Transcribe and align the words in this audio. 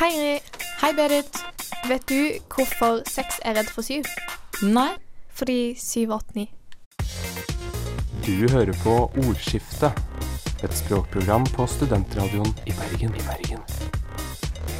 Hei, 0.00 0.14
Ingrid. 0.14 0.40
Hei, 0.80 0.94
Berit. 0.96 1.38
Vet 1.88 2.06
du 2.08 2.38
hvorfor 2.48 3.02
seks 3.04 3.36
er 3.44 3.58
redd 3.58 3.68
for 3.68 3.84
syv? 3.84 4.06
Nei. 4.64 4.94
Fordi 5.36 5.74
syv, 5.76 6.14
åtte, 6.16 6.32
ni. 6.38 6.46
Du 8.24 8.48
hører 8.48 8.72
på 8.80 8.94
Ordskiftet, 9.20 10.00
et 10.64 10.72
språkprogram 10.78 11.44
på 11.52 11.66
studentradioen 11.68 12.48
i 12.64 12.72
Bergen. 12.78 13.12
I 13.12 13.26
Bergen. 13.26 13.60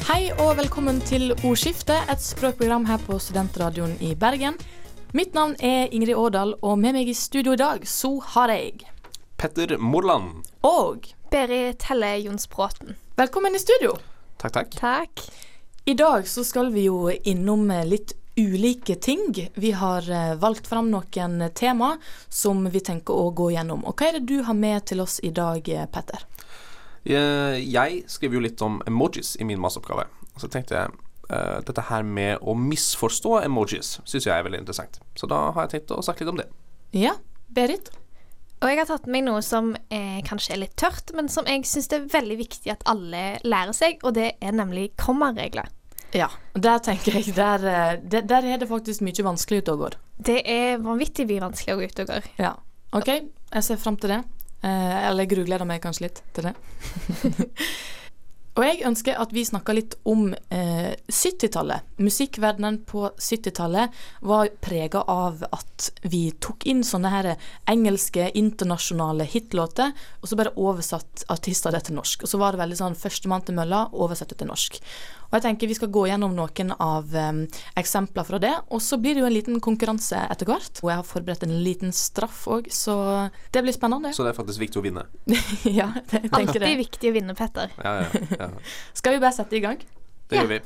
Hei 0.07 0.31
og 0.41 0.55
velkommen 0.57 0.97
til 1.05 1.35
Ordskiftet, 1.37 2.01
et 2.09 2.25
språkprogram 2.25 2.89
her 2.89 2.97
på 3.05 3.19
Studentradioen 3.21 3.93
i 4.01 4.15
Bergen. 4.17 4.57
Mitt 5.13 5.37
navn 5.37 5.53
er 5.61 5.93
Ingrid 5.93 6.17
Årdal, 6.17 6.55
og 6.65 6.79
med 6.81 6.97
meg 6.97 7.11
i 7.13 7.13
studio 7.13 7.53
i 7.53 7.61
dag 7.61 7.85
så 7.85 8.15
har 8.33 8.55
jeg 8.57 8.87
Petter 9.37 9.77
Morland. 9.77 10.47
Og 10.65 11.11
Berit 11.29 11.85
Helle 11.91 12.15
Jonsbråten. 12.25 12.97
velkommen 13.21 13.53
i 13.53 13.61
studio. 13.61 13.99
Takk, 14.41 14.53
takk. 14.57 14.73
Takk. 14.79 15.25
I 15.85 15.93
dag 15.97 16.27
så 16.27 16.43
skal 16.45 16.71
vi 16.73 16.87
jo 16.87 17.07
innom 17.09 17.69
eh, 17.71 17.85
litt 17.85 18.15
ulike 18.35 18.95
ting. 18.95 19.49
Vi 19.53 19.71
har 19.71 20.11
eh, 20.11 20.35
valgt 20.35 20.67
fram 20.67 20.91
noen 20.91 21.49
tema 21.53 21.97
som 22.29 22.65
vi 22.69 22.79
tenker 22.79 23.13
å 23.13 23.29
gå 23.35 23.51
gjennom. 23.53 23.85
Og 23.85 23.97
hva 23.97 24.09
er 24.09 24.19
det 24.19 24.27
du 24.31 24.41
har 24.47 24.57
med 24.57 24.85
til 24.89 25.03
oss 25.03 25.19
i 25.23 25.31
dag, 25.35 25.69
eh, 25.69 25.85
Petter? 25.85 26.25
Jeg 27.03 28.03
skriver 28.13 28.37
jo 28.37 28.43
litt 28.45 28.61
om 28.61 28.81
emojis 28.85 29.33
i 29.41 29.45
min 29.47 29.61
masseoppgave. 29.61 30.05
Så 30.37 30.49
tenkte 30.51 30.77
jeg 30.77 30.91
eh, 31.29 31.57
dette 31.65 31.87
her 31.89 32.05
med 32.05 32.41
å 32.41 32.55
misforstå 32.57 33.39
emojis 33.45 33.97
syns 34.05 34.27
jeg 34.27 34.35
er 34.35 34.45
veldig 34.45 34.61
interessant. 34.63 35.01
Så 35.17 35.29
da 35.29 35.47
har 35.51 35.65
jeg 35.65 35.75
tenkt 35.77 35.95
å 35.97 36.03
snakke 36.05 36.25
litt 36.25 36.33
om 36.33 36.41
det. 36.41 36.47
Ja, 36.97 37.17
Berit? 37.51 37.89
Og 38.61 38.69
jeg 38.69 38.77
har 38.77 38.89
tatt 38.89 39.07
med 39.07 39.15
meg 39.15 39.25
noe 39.25 39.41
som 39.45 39.71
eh, 39.89 40.19
kanskje 40.25 40.53
er 40.53 40.63
litt 40.63 40.75
tørt, 40.77 41.13
men 41.17 41.29
som 41.33 41.47
jeg 41.49 41.65
syns 41.65 41.89
det 41.89 41.97
er 41.97 42.09
veldig 42.13 42.35
viktig 42.43 42.73
at 42.73 42.83
alle 42.89 43.23
lærer 43.41 43.73
seg, 43.73 44.03
og 44.05 44.13
det 44.19 44.35
er 44.37 44.53
nemlig 44.53 44.91
kommaregler. 45.01 45.71
Ja. 46.13 46.27
Der 46.53 46.81
tenker 46.83 47.17
jeg, 47.17 47.33
der, 47.33 47.65
eh, 47.65 47.95
der, 48.03 48.27
der 48.29 48.45
er 48.45 48.61
det 48.61 48.69
faktisk 48.69 49.01
mye 49.05 49.25
vanskelig 49.25 49.63
ute 49.63 49.73
og 49.73 49.85
går. 49.85 49.97
Det 50.21 50.37
er 50.45 50.77
vanvittig 50.83 51.25
mye 51.31 51.45
vanskelig 51.47 51.73
å 51.73 51.79
gå 51.79 51.89
ut 51.89 52.03
og 52.03 52.13
går. 52.13 52.29
Ja. 52.41 52.53
OK, 52.99 53.09
jeg 53.09 53.65
ser 53.65 53.81
fram 53.81 53.97
til 53.97 54.13
det. 54.13 54.21
Eh, 54.61 54.97
eller 55.07 55.25
jeg 55.25 55.33
grugleder 55.33 55.65
meg 55.65 55.81
kanskje 55.81 56.05
litt 56.05 56.21
til 56.35 56.51
det. 56.51 56.53
Og 58.51 58.65
jeg 58.65 58.81
ønsker 58.83 59.15
at 59.15 59.31
vi 59.31 59.45
snakker 59.47 59.77
litt 59.77 59.93
om 60.11 60.33
eh, 60.51 60.91
70-tallet. 61.07 61.85
Musikkverdenen 62.03 62.81
på 62.87 63.05
70-tallet 63.15 63.95
var 64.27 64.51
prega 64.63 65.05
av 65.07 65.45
at 65.47 65.87
vi 66.03 66.25
tok 66.43 66.67
inn 66.67 66.83
sånne 66.83 67.13
her 67.13 67.29
engelske, 67.71 68.27
internasjonale 68.35 69.27
hitlåter, 69.31 69.95
og 70.19 70.27
så 70.27 70.39
bare 70.39 70.55
oversatt 70.59 71.23
artister 71.31 71.71
det 71.71 71.85
til 71.87 71.95
norsk. 72.01 72.25
Og 72.25 72.33
så 72.33 72.41
var 72.41 72.51
det 72.51 72.63
veldig 72.65 72.81
sånn 72.81 72.99
førstemann 72.99 73.47
til 73.47 73.55
mølla, 73.55 73.85
oversette 73.95 74.35
til 74.35 74.51
norsk. 74.51 74.81
Og 75.31 75.37
jeg 75.37 75.43
tenker 75.45 75.69
vi 75.71 75.75
skal 75.77 75.87
gå 75.95 76.01
gjennom 76.09 76.33
noen 76.35 76.73
av 76.83 77.13
um, 77.15 77.37
eksempler 77.79 78.25
fra 78.27 78.39
det, 78.43 78.51
og 78.67 78.81
så 78.83 78.97
blir 78.99 79.15
det 79.15 79.21
jo 79.23 79.29
en 79.29 79.35
liten 79.35 79.61
konkurranse 79.63 80.19
etter 80.27 80.49
hvert. 80.49 80.81
Og 80.83 80.91
jeg 80.91 80.99
har 80.99 81.07
forberedt 81.07 81.45
en 81.47 81.53
liten 81.63 81.93
straff 81.95 82.43
òg, 82.51 82.67
så 82.75 82.97
det 83.55 83.63
blir 83.63 83.71
spennende. 83.75 84.11
Så 84.11 84.27
det 84.27 84.33
er 84.33 84.39
faktisk 84.41 84.59
viktig 84.59 84.81
å 84.81 84.85
vinne. 84.85 85.05
ja, 85.79 85.87
jeg 85.95 86.09
tenker 86.11 86.41
Alltid 86.41 86.61
det. 86.67 86.73
viktig 86.83 87.13
å 87.13 87.15
vinne, 87.15 87.37
Petter. 87.39 87.71
Ja, 87.79 87.95
ja, 88.03 88.23
ja. 88.43 88.49
Skal 88.99 89.15
vi 89.15 89.23
bare 89.23 89.35
sette 89.39 89.55
i 89.55 89.63
gang? 89.63 89.79
Det 90.27 90.35
Ja. 90.35 90.43
gjør 90.43 90.51
vi. 90.57 90.61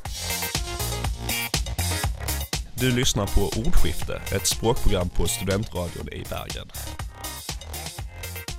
Du 2.81 2.89
lyssnar 2.91 3.29
på 3.31 3.45
Ordskifte, 3.61 4.17
ett 4.35 4.47
språkprogram 4.50 5.09
på 5.16 5.27
Studentradion 5.31 6.09
i 6.11 6.25
Bergen. 6.29 6.73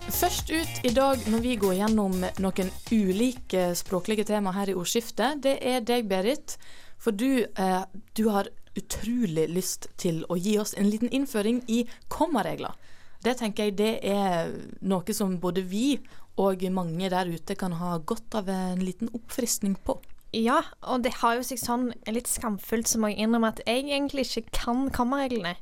Først 0.07 0.51
ut 0.55 0.85
i 0.87 0.93
dag 0.95 1.23
når 1.27 1.41
vi 1.43 1.55
går 1.59 1.75
gjennom 1.81 2.21
noen 2.23 2.69
ulike 2.95 3.73
språklige 3.75 4.25
tema 4.29 4.53
her 4.55 4.71
i 4.71 4.77
ordskiftet, 4.79 5.41
det 5.43 5.57
er 5.67 5.83
deg, 5.83 6.07
Berit. 6.09 6.55
For 7.03 7.11
du, 7.11 7.43
eh, 7.43 7.83
du 8.15 8.29
har 8.31 8.49
utrolig 8.79 9.49
lyst 9.51 9.89
til 9.99 10.23
å 10.31 10.39
gi 10.39 10.57
oss 10.63 10.75
en 10.79 10.91
liten 10.91 11.11
innføring 11.11 11.63
i 11.67 11.83
kommaregler. 12.09 12.79
Det 13.23 13.39
tenker 13.41 13.65
jeg 13.67 13.77
det 13.77 13.93
er 14.07 14.55
noe 14.81 15.17
som 15.17 15.39
både 15.43 15.67
vi 15.67 15.99
og 16.39 16.63
mange 16.71 17.11
der 17.11 17.27
ute 17.27 17.57
kan 17.59 17.73
ha 17.81 17.97
godt 17.99 18.35
av 18.39 18.49
en 18.49 18.85
liten 18.85 19.11
oppfriskning 19.13 19.75
på. 19.85 19.99
Ja, 20.37 20.61
og 20.83 21.03
det 21.03 21.15
har 21.23 21.39
jo 21.39 21.45
seg 21.47 21.59
sånn 21.59 21.87
litt 22.13 22.29
skamfullt 22.29 22.91
så 22.91 23.01
må 23.01 23.09
jeg 23.13 23.25
innrømme 23.25 23.55
at 23.55 23.63
jeg 23.65 23.87
egentlig 23.87 24.27
ikke 24.29 24.59
kan 24.59 24.89
kommareglene. 24.93 25.57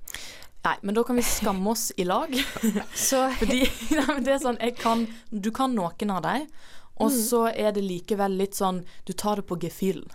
Nei, 0.65 0.77
men 0.83 0.97
da 0.97 1.03
kan 1.05 1.17
vi 1.17 1.23
skamme 1.27 1.71
oss 1.71 1.91
i 1.97 2.07
lag. 2.09 2.33
Så 3.09 3.27
Fordi 3.41 3.65
nei, 3.99 4.21
det 4.25 4.37
er 4.37 4.41
sånn, 4.43 4.61
kan, 4.81 5.07
du 5.31 5.51
kan 5.55 5.75
noen 5.77 6.15
av 6.15 6.25
dem, 6.25 6.47
og 7.03 7.11
så 7.11 7.49
er 7.51 7.73
det 7.75 7.83
likevel 7.83 8.37
litt 8.39 8.55
sånn 8.55 8.85
Du 9.03 9.11
tar 9.19 9.41
det 9.41 9.49
på 9.49 9.57
gefühlen. 9.59 10.07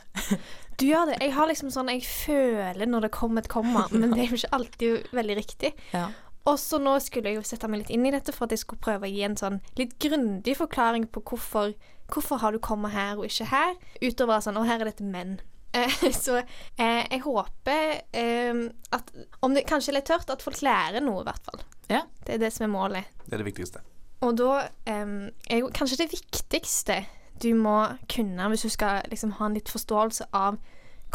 du 0.80 0.86
gjør 0.88 1.10
det. 1.10 1.18
Jeg 1.20 1.34
har 1.36 1.50
liksom 1.50 1.74
sånn 1.76 1.92
Jeg 1.92 2.06
føler 2.08 2.88
når 2.88 3.10
det 3.10 3.12
kommer 3.18 3.44
et 3.44 3.52
komma, 3.52 3.84
men 3.92 4.14
det 4.14 4.22
er 4.24 4.32
jo 4.32 4.40
ikke 4.40 4.56
alltid 4.56 5.10
veldig 5.12 5.36
riktig. 5.42 5.74
Ja. 5.92 6.06
Og 6.48 6.56
så 6.58 6.80
nå 6.80 6.96
skulle 7.04 7.34
jeg 7.34 7.42
jo 7.42 7.46
sette 7.46 7.68
meg 7.68 7.84
litt 7.84 7.92
inn 7.94 8.08
i 8.08 8.14
dette 8.16 8.32
for 8.32 8.48
at 8.48 8.56
jeg 8.56 8.64
skulle 8.64 8.82
prøve 8.82 9.10
å 9.10 9.12
gi 9.12 9.26
en 9.28 9.36
sånn 9.38 9.60
litt 9.78 9.98
grundig 10.02 10.56
forklaring 10.58 11.10
på 11.12 11.22
hvorfor, 11.28 11.76
hvorfor 12.10 12.40
har 12.42 12.56
du 12.56 12.64
kommet 12.64 12.96
her 12.96 13.20
og 13.20 13.28
ikke 13.28 13.52
her, 13.52 13.76
utover 14.00 14.40
sånn 14.46 14.58
Å, 14.58 14.64
her 14.66 14.80
er 14.80 14.88
det 14.88 14.96
et 14.98 15.06
men. 15.06 15.42
Eh, 15.74 16.00
så 16.24 16.40
eh, 16.40 17.04
jeg 17.12 17.22
håper 17.22 18.00
eh, 18.18 18.64
at 18.96 19.12
Om 19.46 19.54
det 19.54 19.68
kanskje 19.70 19.94
er 19.94 20.00
litt 20.00 20.10
tørt, 20.10 20.30
at 20.30 20.42
folk 20.46 20.62
lærer 20.66 21.04
noe, 21.06 21.22
i 21.22 21.30
hvert 21.30 21.46
fall. 21.46 21.64
Ja. 21.92 22.04
Det 22.26 22.38
er 22.38 22.44
det 22.46 22.52
som 22.56 22.66
er 22.68 22.74
målet. 22.74 23.16
Det 23.26 23.38
er 23.38 23.44
det 23.44 23.52
viktigste. 23.52 23.84
Og 24.26 24.36
da 24.40 24.66
eh, 24.90 25.16
er 25.50 25.62
jo 25.62 25.72
kanskje 25.76 26.04
det 26.04 26.12
viktigste 26.14 27.04
du 27.40 27.54
må 27.56 27.78
kunne 28.12 28.50
hvis 28.52 28.66
du 28.68 28.74
skal 28.74 29.06
liksom 29.08 29.38
ha 29.38 29.48
en 29.48 29.56
litt 29.56 29.72
forståelse 29.72 30.28
av 30.36 30.58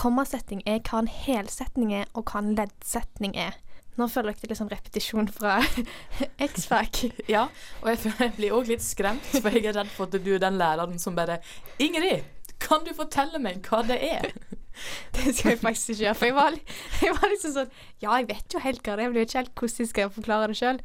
kommasetting 0.01 0.63
er 0.67 0.81
hva 0.83 1.03
en 1.03 1.11
helsetning 1.11 1.93
er, 1.95 2.09
og 2.15 2.31
hva 2.31 2.43
en 2.43 2.55
leddsetning 2.59 3.37
er. 3.39 3.59
Nå 3.95 4.09
føler 4.11 4.33
jeg 4.33 4.41
det 4.41 4.49
er 4.49 4.51
litt 4.51 4.59
sånn 4.59 4.73
repetisjon 4.73 5.29
fra 5.31 5.59
X-Fac. 6.49 7.05
Ja, 7.31 7.45
og 7.83 7.93
jeg, 7.93 8.01
føler 8.03 8.25
jeg 8.27 8.35
blir 8.41 8.57
òg 8.57 8.71
litt 8.73 8.83
skremt, 8.83 9.29
for 9.37 9.55
jeg 9.55 9.69
er 9.71 9.79
redd 9.79 9.93
for 9.95 10.09
at 10.09 10.17
du 10.19 10.33
er 10.35 10.43
den 10.43 10.59
læreren 10.59 10.99
som 10.99 11.15
bare 11.15 11.39
Ingrid, 11.83 12.27
kan 12.65 12.85
du 12.87 12.93
fortelle 12.97 13.41
meg 13.43 13.65
hva 13.69 13.83
det 13.87 14.01
er? 14.03 14.33
Det 15.15 15.31
skal 15.37 15.53
jeg 15.53 15.61
faktisk 15.61 15.91
ikke 15.93 16.03
gjøre. 16.03 16.15
For 16.19 16.27
jeg 16.27 16.35
var, 16.35 16.57
jeg 17.03 17.15
var 17.15 17.31
liksom 17.31 17.53
sånn 17.55 17.75
Ja, 18.03 18.17
jeg 18.19 18.27
vet 18.33 18.57
jo 18.57 18.63
helt 18.65 18.83
hva 18.83 18.97
det 18.97 19.05
er, 19.05 19.07
jeg 19.07 19.15
vet 19.15 19.29
ikke 19.29 19.43
helt 19.43 19.53
hvordan 19.61 19.85
jeg 19.85 19.91
skal 19.93 20.11
forklare 20.17 20.49
det 20.51 20.57
sjøl. 20.59 20.81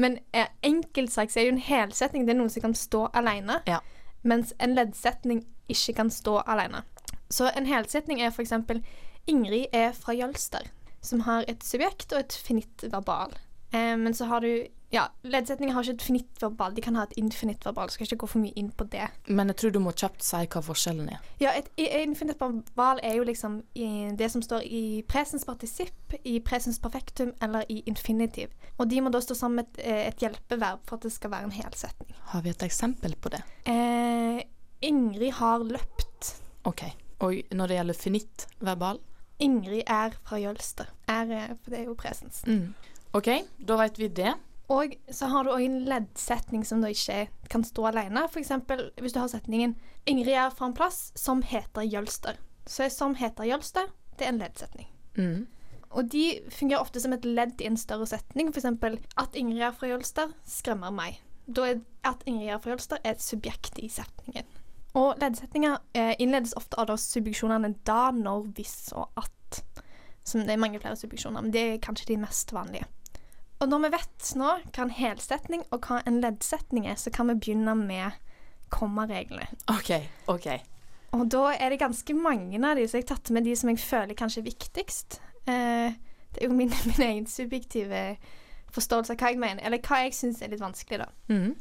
Men 0.00 0.18
eh, 0.32 0.48
enkelt 0.64 1.12
sagt 1.12 1.34
så 1.34 1.42
er 1.42 1.48
jo 1.50 1.56
en 1.56 1.66
helsetning. 1.66 2.24
Det 2.24 2.32
er 2.32 2.40
noen 2.40 2.52
som 2.52 2.64
kan 2.64 2.76
stå 2.76 3.02
alene. 3.16 3.60
Ja. 3.68 3.82
Mens 4.26 4.54
en 4.62 4.76
leddsetning 4.78 5.44
ikke 5.72 5.98
kan 6.00 6.12
stå 6.12 6.38
alene. 6.48 6.82
Så 7.28 7.50
en 7.52 7.68
helsetning 7.68 8.22
er 8.22 8.32
f.eks.: 8.32 8.54
Ingrid 9.26 9.66
er 9.74 9.92
fra 9.92 10.14
Jølster, 10.14 10.70
som 11.02 11.24
har 11.26 11.44
et 11.50 11.64
subjekt 11.66 12.12
og 12.14 12.22
et 12.22 12.40
finitt 12.46 12.86
verbal. 12.92 13.34
Eh, 13.72 13.96
men 13.98 14.14
så 14.14 14.30
har 14.30 14.40
du 14.40 14.66
Ja, 14.94 15.08
leddsetninger 15.26 15.74
har 15.74 15.82
ikke 15.82 15.96
et 15.96 16.04
finitt 16.06 16.42
verbal, 16.42 16.74
de 16.76 16.82
kan 16.84 16.94
ha 16.94 17.02
et 17.08 17.16
infinitt 17.18 17.64
verbal. 17.66 17.90
Skal 17.90 18.06
ikke 18.06 18.20
gå 18.22 18.28
for 18.30 18.42
mye 18.44 18.54
inn 18.58 18.68
på 18.70 18.86
det. 18.90 19.08
Men 19.26 19.50
jeg 19.50 19.58
tror 19.60 19.74
du 19.74 19.80
må 19.82 19.92
kjapt 19.98 20.22
si 20.22 20.42
hva 20.52 20.62
forskjellen 20.62 21.10
er. 21.10 21.24
Ja, 21.42 21.52
et 21.58 21.68
infinitt 21.76 22.38
verbal 22.40 23.02
er 23.02 23.18
jo 23.18 23.26
liksom 23.26 23.58
det 23.74 24.30
som 24.32 24.44
står 24.44 24.62
i 24.62 25.02
presens 25.08 25.46
partisipp, 25.48 26.16
i 26.22 26.38
presens 26.44 26.78
perfektum 26.82 27.34
eller 27.42 27.66
i 27.72 27.80
infinitiv. 27.90 28.54
Og 28.78 28.86
de 28.90 29.02
må 29.02 29.10
da 29.10 29.20
stå 29.24 29.34
sammen 29.34 29.62
med 29.62 29.72
et, 29.72 29.82
eh, 29.84 30.06
et 30.12 30.22
hjelpeverb 30.22 30.84
for 30.86 31.00
at 31.00 31.08
det 31.08 31.12
skal 31.12 31.32
være 31.34 31.50
en 31.50 31.56
helsetning. 31.56 32.14
Har 32.30 32.42
vi 32.42 32.50
et 32.50 32.62
eksempel 32.62 33.16
på 33.16 33.32
det? 33.34 33.42
Eh, 33.66 34.42
Ingrid 34.86 35.32
har 35.32 35.64
løpt. 35.64 36.36
OK. 36.64 36.82
Og 37.20 37.42
når 37.50 37.66
det 37.66 37.76
gjelder 37.78 37.94
finitt 37.94 38.46
verbal? 38.60 39.00
Ingrid 39.40 39.82
er 39.86 40.14
fra 40.22 40.38
Jølster. 40.38 40.86
Er, 41.08 41.30
eh, 41.30 41.54
for 41.62 41.70
det 41.70 41.80
er 41.80 41.84
jo 41.84 41.94
presens. 41.94 42.44
Mm. 42.46 42.74
OK, 43.16 43.28
da 43.58 43.76
vet 43.80 43.98
vi 43.98 44.08
det. 44.08 44.34
Og 44.68 44.96
så 45.14 45.28
har 45.30 45.44
du 45.44 45.52
òg 45.54 45.62
en 45.62 45.82
leddsetning 45.86 46.64
som 46.66 46.80
da 46.82 46.90
ikke 46.90 47.28
kan 47.52 47.64
stå 47.64 47.86
alene. 47.92 48.24
Eksempel 48.36 48.88
hvis 49.00 49.14
du 49.14 49.20
har 49.20 49.30
setningen 49.30 49.76
'Ingrid 50.06 50.34
er 50.34 50.50
fra 50.50 50.66
en 50.66 50.74
plass 50.74 51.12
som 51.14 51.42
heter 51.42 51.82
Jølster'. 51.82 52.38
Så 52.66 52.84
er 52.84 52.88
'som 52.88 53.14
heter 53.14 53.44
Jølster' 53.44 53.92
det 54.18 54.24
er 54.24 54.28
en 54.28 54.38
leddsetning. 54.38 54.88
Mm. 55.16 55.46
Og 55.90 56.12
de 56.12 56.40
fungerer 56.50 56.80
ofte 56.80 57.00
som 57.00 57.12
et 57.12 57.24
ledd 57.24 57.60
i 57.60 57.66
en 57.66 57.76
større 57.76 58.06
setning. 58.06 58.48
Eksempel 58.48 58.98
at 59.16 59.34
Ingrid 59.34 59.62
er 59.62 59.72
fra 59.76 59.86
Jølster 59.86 60.32
skremmer 60.44 60.90
meg. 60.90 61.20
Da 61.46 61.68
er 61.70 61.80
at 62.04 62.22
Ingrid 62.26 62.48
er 62.48 62.58
fra 62.58 62.70
Jølster 62.70 62.98
er 63.04 63.10
et 63.10 63.22
subjekt 63.22 63.78
i 63.78 63.88
setningen. 63.88 64.44
Og 64.96 65.14
leddsetninger 65.20 65.76
eh, 65.94 66.14
innledes 66.18 66.56
ofte 66.56 66.78
av 66.80 66.96
subjeksjonene 66.96 67.74
da, 67.84 68.10
når, 68.16 68.46
hvis 68.56 68.92
og 68.96 69.10
at. 69.20 69.62
Som 70.26 70.40
det 70.40 70.56
er 70.56 70.62
mange 70.62 70.80
flere 70.80 70.96
subjeksjoner, 70.96 71.44
men 71.44 71.52
det 71.54 71.62
er 71.62 71.82
kanskje 71.84 72.08
de 72.08 72.16
mest 72.18 72.52
vanlige. 72.52 72.88
Og 73.60 73.68
når 73.70 73.86
vi 73.86 73.92
vet 73.94 74.30
nå 74.36 74.52
hva 74.60 74.84
en 74.84 74.92
helsetning 74.92 75.62
og 75.72 75.86
hva 75.88 76.02
en 76.04 76.20
leddsetning 76.20 76.88
er, 76.90 76.98
så 77.00 77.12
kan 77.14 77.30
vi 77.30 77.38
begynne 77.40 77.74
med 77.78 78.18
kommareglene. 78.72 79.46
OK. 79.72 79.92
ok. 80.28 80.48
Og 81.16 81.28
da 81.32 81.44
er 81.54 81.72
det 81.72 81.80
ganske 81.80 82.16
mange 82.18 82.60
av 82.60 82.76
de, 82.76 82.84
så 82.88 82.98
jeg 82.98 83.06
har 83.06 83.14
tatt 83.14 83.32
med 83.32 83.46
de 83.46 83.54
som 83.56 83.70
jeg 83.72 83.80
føler 83.80 84.18
kanskje 84.18 84.42
er 84.42 84.48
viktigst. 84.50 85.20
Eh, 85.48 85.94
det 86.34 86.42
er 86.42 86.50
jo 86.50 86.56
min, 86.56 86.74
min 86.90 87.06
egen 87.08 87.28
subjektive 87.30 88.02
forståelse 88.76 89.14
av 89.14 89.22
hva 89.22 89.32
jeg 89.32 89.40
mener, 89.40 89.64
eller 89.64 89.80
hva 89.86 90.02
jeg 90.04 90.16
syns 90.18 90.42
er 90.42 90.52
litt 90.52 90.64
vanskelig, 90.64 91.06
da. 91.06 91.08
Mm. 91.32 91.54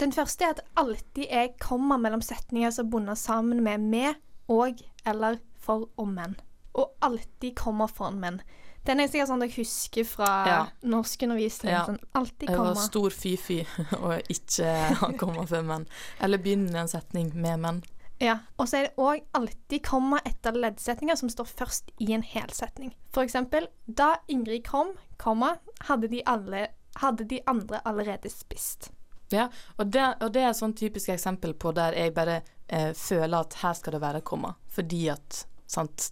Den 0.00 0.14
første 0.16 0.46
er 0.46 0.54
at 0.54 0.62
alltid 0.80 1.26
er 1.28 1.50
komma 1.60 1.98
mellom 2.00 2.22
setninger 2.24 2.70
som 2.72 2.88
bundet 2.92 3.20
sammen 3.20 3.60
med 3.64 3.82
med 3.82 4.20
og 4.50 4.80
eller 5.08 5.40
for 5.60 5.90
og 6.00 6.08
men. 6.08 6.38
Og 6.78 6.94
alltid 7.04 7.56
kommer 7.58 7.90
foran 7.90 8.20
men. 8.22 8.40
Den 8.86 9.00
er 9.00 9.08
sikkert 9.12 9.28
sånn 9.28 9.42
jeg 9.44 9.52
husker 9.58 10.04
fra 10.08 10.28
Ja. 10.46 10.58
norskundervisning. 10.82 11.72
Ja. 11.72 11.84
Sånn, 11.86 11.98
alltid 12.16 12.48
Jeg 12.48 12.58
var 12.58 12.74
stor 12.80 13.10
fy-fy 13.10 13.58
og 14.00 14.22
ikke 14.32 14.70
ha 15.00 15.10
komma 15.20 15.44
før 15.46 15.62
menn. 15.68 15.86
Eller 16.20 16.38
begynne 16.38 16.74
en 16.80 16.88
setning 16.88 17.32
med 17.34 17.60
menn. 17.60 17.82
Ja, 18.20 18.38
Og 18.58 18.68
så 18.68 18.76
er 18.76 18.82
det 18.88 18.96
òg 19.00 19.22
alltid 19.32 19.82
komma 19.86 20.18
etter 20.28 20.52
leddsetninger 20.52 21.16
som 21.16 21.28
står 21.32 21.46
først 21.48 21.90
i 22.04 22.12
en 22.12 22.22
helsetning. 22.22 22.92
For 23.14 23.24
eksempel 23.24 23.68
da 23.86 24.16
Ingrid 24.28 24.66
kom, 24.68 24.92
komma, 25.16 25.54
hadde 25.88 26.08
de, 26.12 26.20
alle, 26.28 26.66
hadde 27.00 27.24
de 27.28 27.40
andre 27.48 27.80
allerede 27.88 28.28
spist. 28.28 28.90
Ja, 29.32 29.48
og 29.78 29.92
det, 29.94 30.02
og 30.20 30.32
det 30.34 30.42
er 30.42 30.50
et 30.50 30.58
sånn 30.58 30.74
typisk 30.76 31.08
eksempel 31.14 31.54
på 31.54 31.72
der 31.72 31.94
jeg 31.96 32.12
bare 32.16 32.40
eh, 32.68 32.92
føler 32.92 33.40
at 33.40 33.54
her 33.62 33.72
skal 33.78 33.92
det 33.96 34.00
være 34.02 34.20
komma. 34.26 34.52
Fordi 34.68 35.08
at 35.14 35.44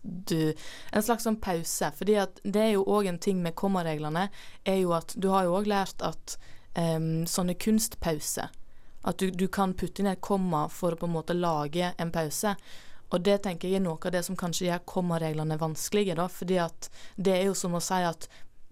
du 0.03 0.55
En 0.93 1.03
slags 1.03 1.27
sånn 1.27 1.41
pause. 1.43 1.91
Fordi 1.99 2.19
det 2.45 2.63
er 2.63 2.73
jo 2.77 2.87
òg 2.87 3.09
en 3.11 3.21
ting 3.23 3.43
med 3.43 3.57
kommareglene, 3.59 4.29
er 4.65 4.81
jo 4.83 4.95
at 4.97 5.15
du 5.17 5.31
har 5.33 5.49
jo 5.49 5.59
òg 5.59 5.69
lært 5.71 6.05
at 6.07 6.39
um, 6.79 7.27
sånne 7.27 7.57
kunstpauser 7.59 8.53
At 9.09 9.19
du, 9.19 9.31
du 9.31 9.47
kan 9.49 9.75
putte 9.79 10.03
inn 10.03 10.11
et 10.11 10.21
komma 10.21 10.67
for 10.69 10.95
å 10.95 11.01
på 11.01 11.07
en 11.07 11.17
måte 11.17 11.37
lage 11.37 11.93
en 11.99 12.13
pause. 12.13 12.55
Og 13.09 13.23
det 13.25 13.39
tenker 13.45 13.71
jeg 13.71 13.81
er 13.81 13.87
noe 13.87 13.97
av 13.97 14.13
det 14.13 14.25
som 14.27 14.37
kanskje 14.37 14.67
gjør 14.67 14.85
kommareglene 14.85 15.57
vanskelige, 15.61 16.17
da. 16.19 16.27
Fordi 16.29 16.59
det 17.17 17.37
er 17.37 17.47
jo 17.49 17.55
som 17.57 17.77
å 17.79 17.81
si 17.81 18.03
at 18.05 18.29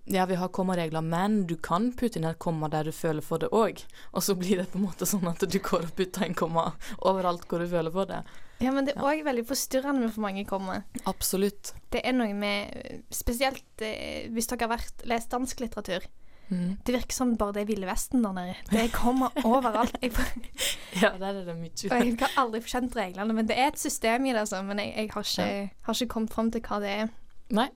ja, 0.06 0.26
vi 0.26 0.34
har 0.38 0.48
kommaregler, 0.54 1.02
men 1.02 1.40
du 1.50 1.56
kan 1.58 1.90
putte 1.98 2.20
inn 2.20 2.28
et 2.28 2.38
komma 2.42 2.68
der 2.70 2.86
du 2.86 2.94
føler 2.94 3.24
for 3.24 3.42
det 3.42 3.50
òg. 3.54 3.82
Og 4.14 4.22
så 4.22 4.36
blir 4.38 4.62
det 4.62 4.68
på 4.70 4.78
en 4.78 4.86
måte 4.86 5.08
sånn 5.08 5.26
at 5.26 5.42
du 5.42 5.58
går 5.58 5.88
og 5.88 5.94
putter 5.98 6.26
en 6.26 6.36
komma 6.38 6.68
overalt 6.98 7.46
hvor 7.50 7.62
du 7.62 7.68
føler 7.70 7.94
for 7.94 8.10
det. 8.10 8.22
Ja, 8.62 8.70
men 8.72 8.86
det 8.86 8.94
er 8.94 9.04
òg 9.04 9.24
veldig 9.26 9.44
forstyrrende 9.48 10.06
med 10.06 10.14
for 10.14 10.24
mange 10.24 10.46
komma. 10.48 10.78
Absolutt. 11.10 11.74
Det 11.92 12.00
er 12.06 12.14
noe 12.16 12.32
med 12.38 13.02
Spesielt 13.12 13.84
eh, 13.84 14.30
hvis 14.32 14.48
dere 14.48 14.64
har 14.64 14.76
vært, 14.78 15.04
lest 15.10 15.34
dansk 15.34 15.60
litteratur. 15.60 16.06
Mm. 16.48 16.76
Det 16.86 16.94
virker 16.94 17.14
som 17.16 17.34
bare 17.36 17.56
det 17.56 17.64
er 17.64 17.70
Ville 17.72 17.88
Vesten 17.90 18.22
der 18.22 18.34
nede. 18.36 18.56
Det 18.70 18.86
kommer 18.94 19.34
overalt. 19.50 19.98
Ja, 21.02 21.12
der 21.18 21.32
er 21.32 21.44
det 21.44 21.56
mye. 21.58 21.74
og 21.90 21.98
jeg 21.98 22.18
har 22.22 22.38
aldri 22.44 22.62
skjønt 22.62 22.96
reglene, 22.96 23.34
men 23.34 23.50
det 23.50 23.58
er 23.58 23.74
et 23.74 23.82
system 23.82 24.30
i 24.30 24.32
det, 24.32 24.46
altså. 24.46 24.62
Men 24.62 24.80
jeg, 24.80 24.94
jeg 24.94 25.10
har, 25.12 25.26
ikke, 25.26 25.78
har 25.88 25.98
ikke 25.98 26.14
kommet 26.14 26.36
fram 26.38 26.52
til 26.54 26.62
hva 26.64 26.80
det 26.84 26.92
er. 27.02 27.10
Nei. 27.56 27.68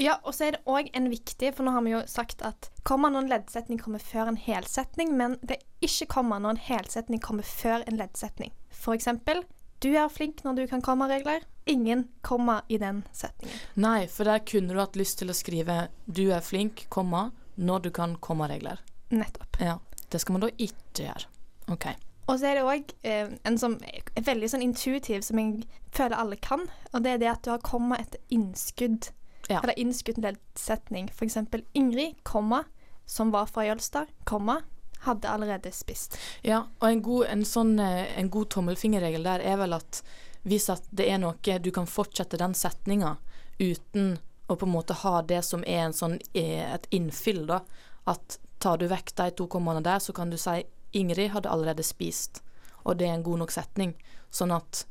Ja, 0.00 0.16
og 0.24 0.32
så 0.32 0.46
er 0.46 0.56
det 0.56 0.62
òg 0.64 0.88
en 0.96 1.10
viktig, 1.12 1.52
for 1.52 1.66
nå 1.66 1.74
har 1.74 1.84
vi 1.84 1.92
jo 1.92 2.00
sagt 2.08 2.40
at 2.46 2.70
komma 2.88 3.10
når 3.12 3.26
en 3.26 3.32
leddsetning 3.34 3.80
kommer 3.82 4.00
før 4.00 4.30
en 4.30 4.38
helsetning, 4.40 5.12
men 5.18 5.36
det 5.44 5.58
er 5.58 5.86
ikke 5.86 6.08
komma 6.16 6.38
når 6.40 6.56
en 6.56 6.62
helsetning 6.70 7.20
kommer 7.20 7.44
før 7.44 7.84
en 7.84 8.00
leddsetning. 8.00 8.54
For 8.72 8.96
eksempel 8.96 9.44
du 9.80 9.90
er 9.96 10.08
flink 10.12 10.42
når 10.44 10.58
du 10.58 10.66
kan 10.68 10.82
kommaregler. 10.84 11.44
Ingen 11.68 12.06
komma 12.24 12.62
i 12.68 12.76
den 12.80 13.02
setningen. 13.16 13.60
Nei, 13.80 14.08
for 14.12 14.28
der 14.28 14.42
kunne 14.44 14.74
du 14.74 14.80
hatt 14.80 14.96
lyst 14.96 15.20
til 15.20 15.32
å 15.32 15.36
skrive 15.36 15.88
'du 16.04 16.32
er 16.32 16.40
flink', 16.44 16.88
komma, 16.88 17.30
når 17.56 17.82
du 17.82 17.90
kan 17.90 18.16
kommaregler. 18.16 18.80
Nettopp. 19.10 19.60
Ja. 19.60 19.78
Det 20.10 20.20
skal 20.20 20.32
man 20.32 20.42
da 20.42 20.48
ikke 20.58 21.04
gjøre. 21.06 21.28
OK. 21.68 21.86
Og 22.26 22.38
så 22.38 22.46
er 22.46 22.54
det 22.58 22.64
òg 22.66 22.92
eh, 23.02 23.30
en 23.44 23.58
som 23.58 23.76
er 23.82 24.22
veldig 24.22 24.48
sånn 24.50 24.62
intuitiv, 24.62 25.22
som 25.22 25.38
jeg 25.38 25.64
føler 25.92 26.16
alle 26.16 26.36
kan. 26.36 26.66
Og 26.92 27.04
det 27.04 27.14
er 27.14 27.18
det 27.18 27.30
at 27.30 27.44
du 27.44 27.50
har 27.50 27.62
komma 27.64 27.98
etter 27.98 28.20
innskudd. 28.30 29.10
Ja. 29.50 29.60
Eller 29.64 29.78
innskudd 29.78 30.20
leddsetning. 30.22 31.10
For 31.10 31.26
eksempel 31.26 31.64
Ingrid, 31.74 32.20
komma, 32.22 32.64
som 33.06 33.32
var 33.34 33.50
fra 33.50 33.64
Jølster, 33.66 34.06
komma, 34.24 34.60
hadde 35.00 35.28
allerede 35.28 35.72
spist. 35.74 36.18
Ja, 36.46 36.66
og 36.78 36.88
en 36.88 37.02
god, 37.02 37.26
en 37.32 37.44
sånn, 37.48 37.78
eh, 37.82 38.06
en 38.20 38.30
god 38.30 38.50
tommelfingerregel 38.54 39.24
der 39.26 39.42
er 39.42 39.56
vel 39.58 39.74
at 39.74 40.02
hvis 40.46 40.68
at 40.72 40.86
det 40.94 41.08
er 41.10 41.18
noe 41.20 41.58
du 41.60 41.70
kan 41.74 41.88
fortsette 41.88 42.38
den 42.40 42.54
setninga 42.56 43.16
uten 43.58 44.18
å 44.50 44.56
på 44.56 44.66
en 44.66 44.72
måte 44.72 44.96
ha 45.02 45.20
det 45.22 45.42
som 45.46 45.64
er 45.66 45.86
en 45.86 45.96
sånn, 45.96 46.18
eh, 46.34 46.74
et 46.74 46.86
innfyll, 46.90 47.46
da. 47.46 47.60
At 48.06 48.38
tar 48.58 48.78
du 48.78 48.86
vekk 48.88 49.14
de 49.16 49.30
to 49.30 49.46
kommaene 49.46 49.82
der, 49.82 49.98
så 49.98 50.12
kan 50.12 50.30
du 50.30 50.36
si 50.36 50.64
'Ingrid 50.92 51.30
hadde 51.30 51.48
allerede 51.48 51.82
spist', 51.82 52.42
og 52.84 52.98
det 52.98 53.06
er 53.06 53.14
en 53.14 53.22
god 53.22 53.38
nok 53.38 53.50
setning. 53.50 53.94
Sånn 54.30 54.50
at, 54.50 54.84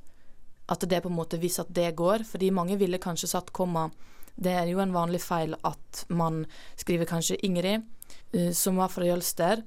at 0.70 0.80
det 0.80 1.04
på 1.04 1.10
en 1.10 1.16
måte 1.16 1.38
hvis 1.40 1.60
at 1.60 1.74
det 1.74 1.96
går, 1.96 2.24
fordi 2.24 2.52
mange 2.52 2.78
ville 2.78 2.98
kanskje 2.98 3.28
satt 3.28 3.52
komma 3.52 3.92
Det 4.40 4.54
er 4.56 4.70
jo 4.72 4.80
en 4.80 4.96
vanlig 4.96 5.20
feil 5.24 5.56
at 5.68 6.04
man 6.08 6.46
skriver 6.80 7.10
kanskje 7.10 7.38
'Ingrid', 7.44 7.84
eh, 8.34 8.52
som 8.52 8.80
var 8.80 8.88
fra 8.88 9.06
Jølster, 9.06 9.64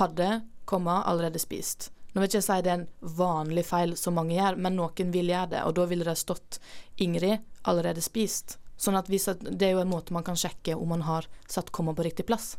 hadde, 0.00 0.42
komma, 0.64 1.02
allerede 1.06 1.38
spist. 1.38 1.90
Nå 2.12 2.20
vil 2.20 2.30
jeg 2.30 2.40
ikke 2.40 2.46
si 2.46 2.62
det 2.64 2.70
er 2.72 2.78
en 2.80 2.88
vanlig 3.16 3.64
feil 3.68 3.96
som 3.96 4.14
mange 4.16 4.34
gjør, 4.34 4.56
men 4.56 4.76
noen 4.76 5.10
vil 5.12 5.28
gjøre 5.28 5.50
det, 5.50 5.62
og 5.68 5.74
da 5.76 5.84
ville 5.86 6.04
det 6.04 6.16
stått 6.18 6.58
'Ingrid, 6.96 7.38
allerede 7.64 8.00
spist'. 8.00 8.56
Sånn 8.76 8.96
at 8.96 9.06
det 9.06 9.62
er 9.62 9.72
jo 9.72 9.80
en 9.80 9.90
måte 9.90 10.12
man 10.12 10.24
kan 10.24 10.36
sjekke 10.36 10.74
om 10.74 10.88
man 10.88 11.02
har 11.02 11.26
satt 11.48 11.72
komma 11.72 11.94
på 11.94 12.04
riktig 12.04 12.26
plass. 12.26 12.56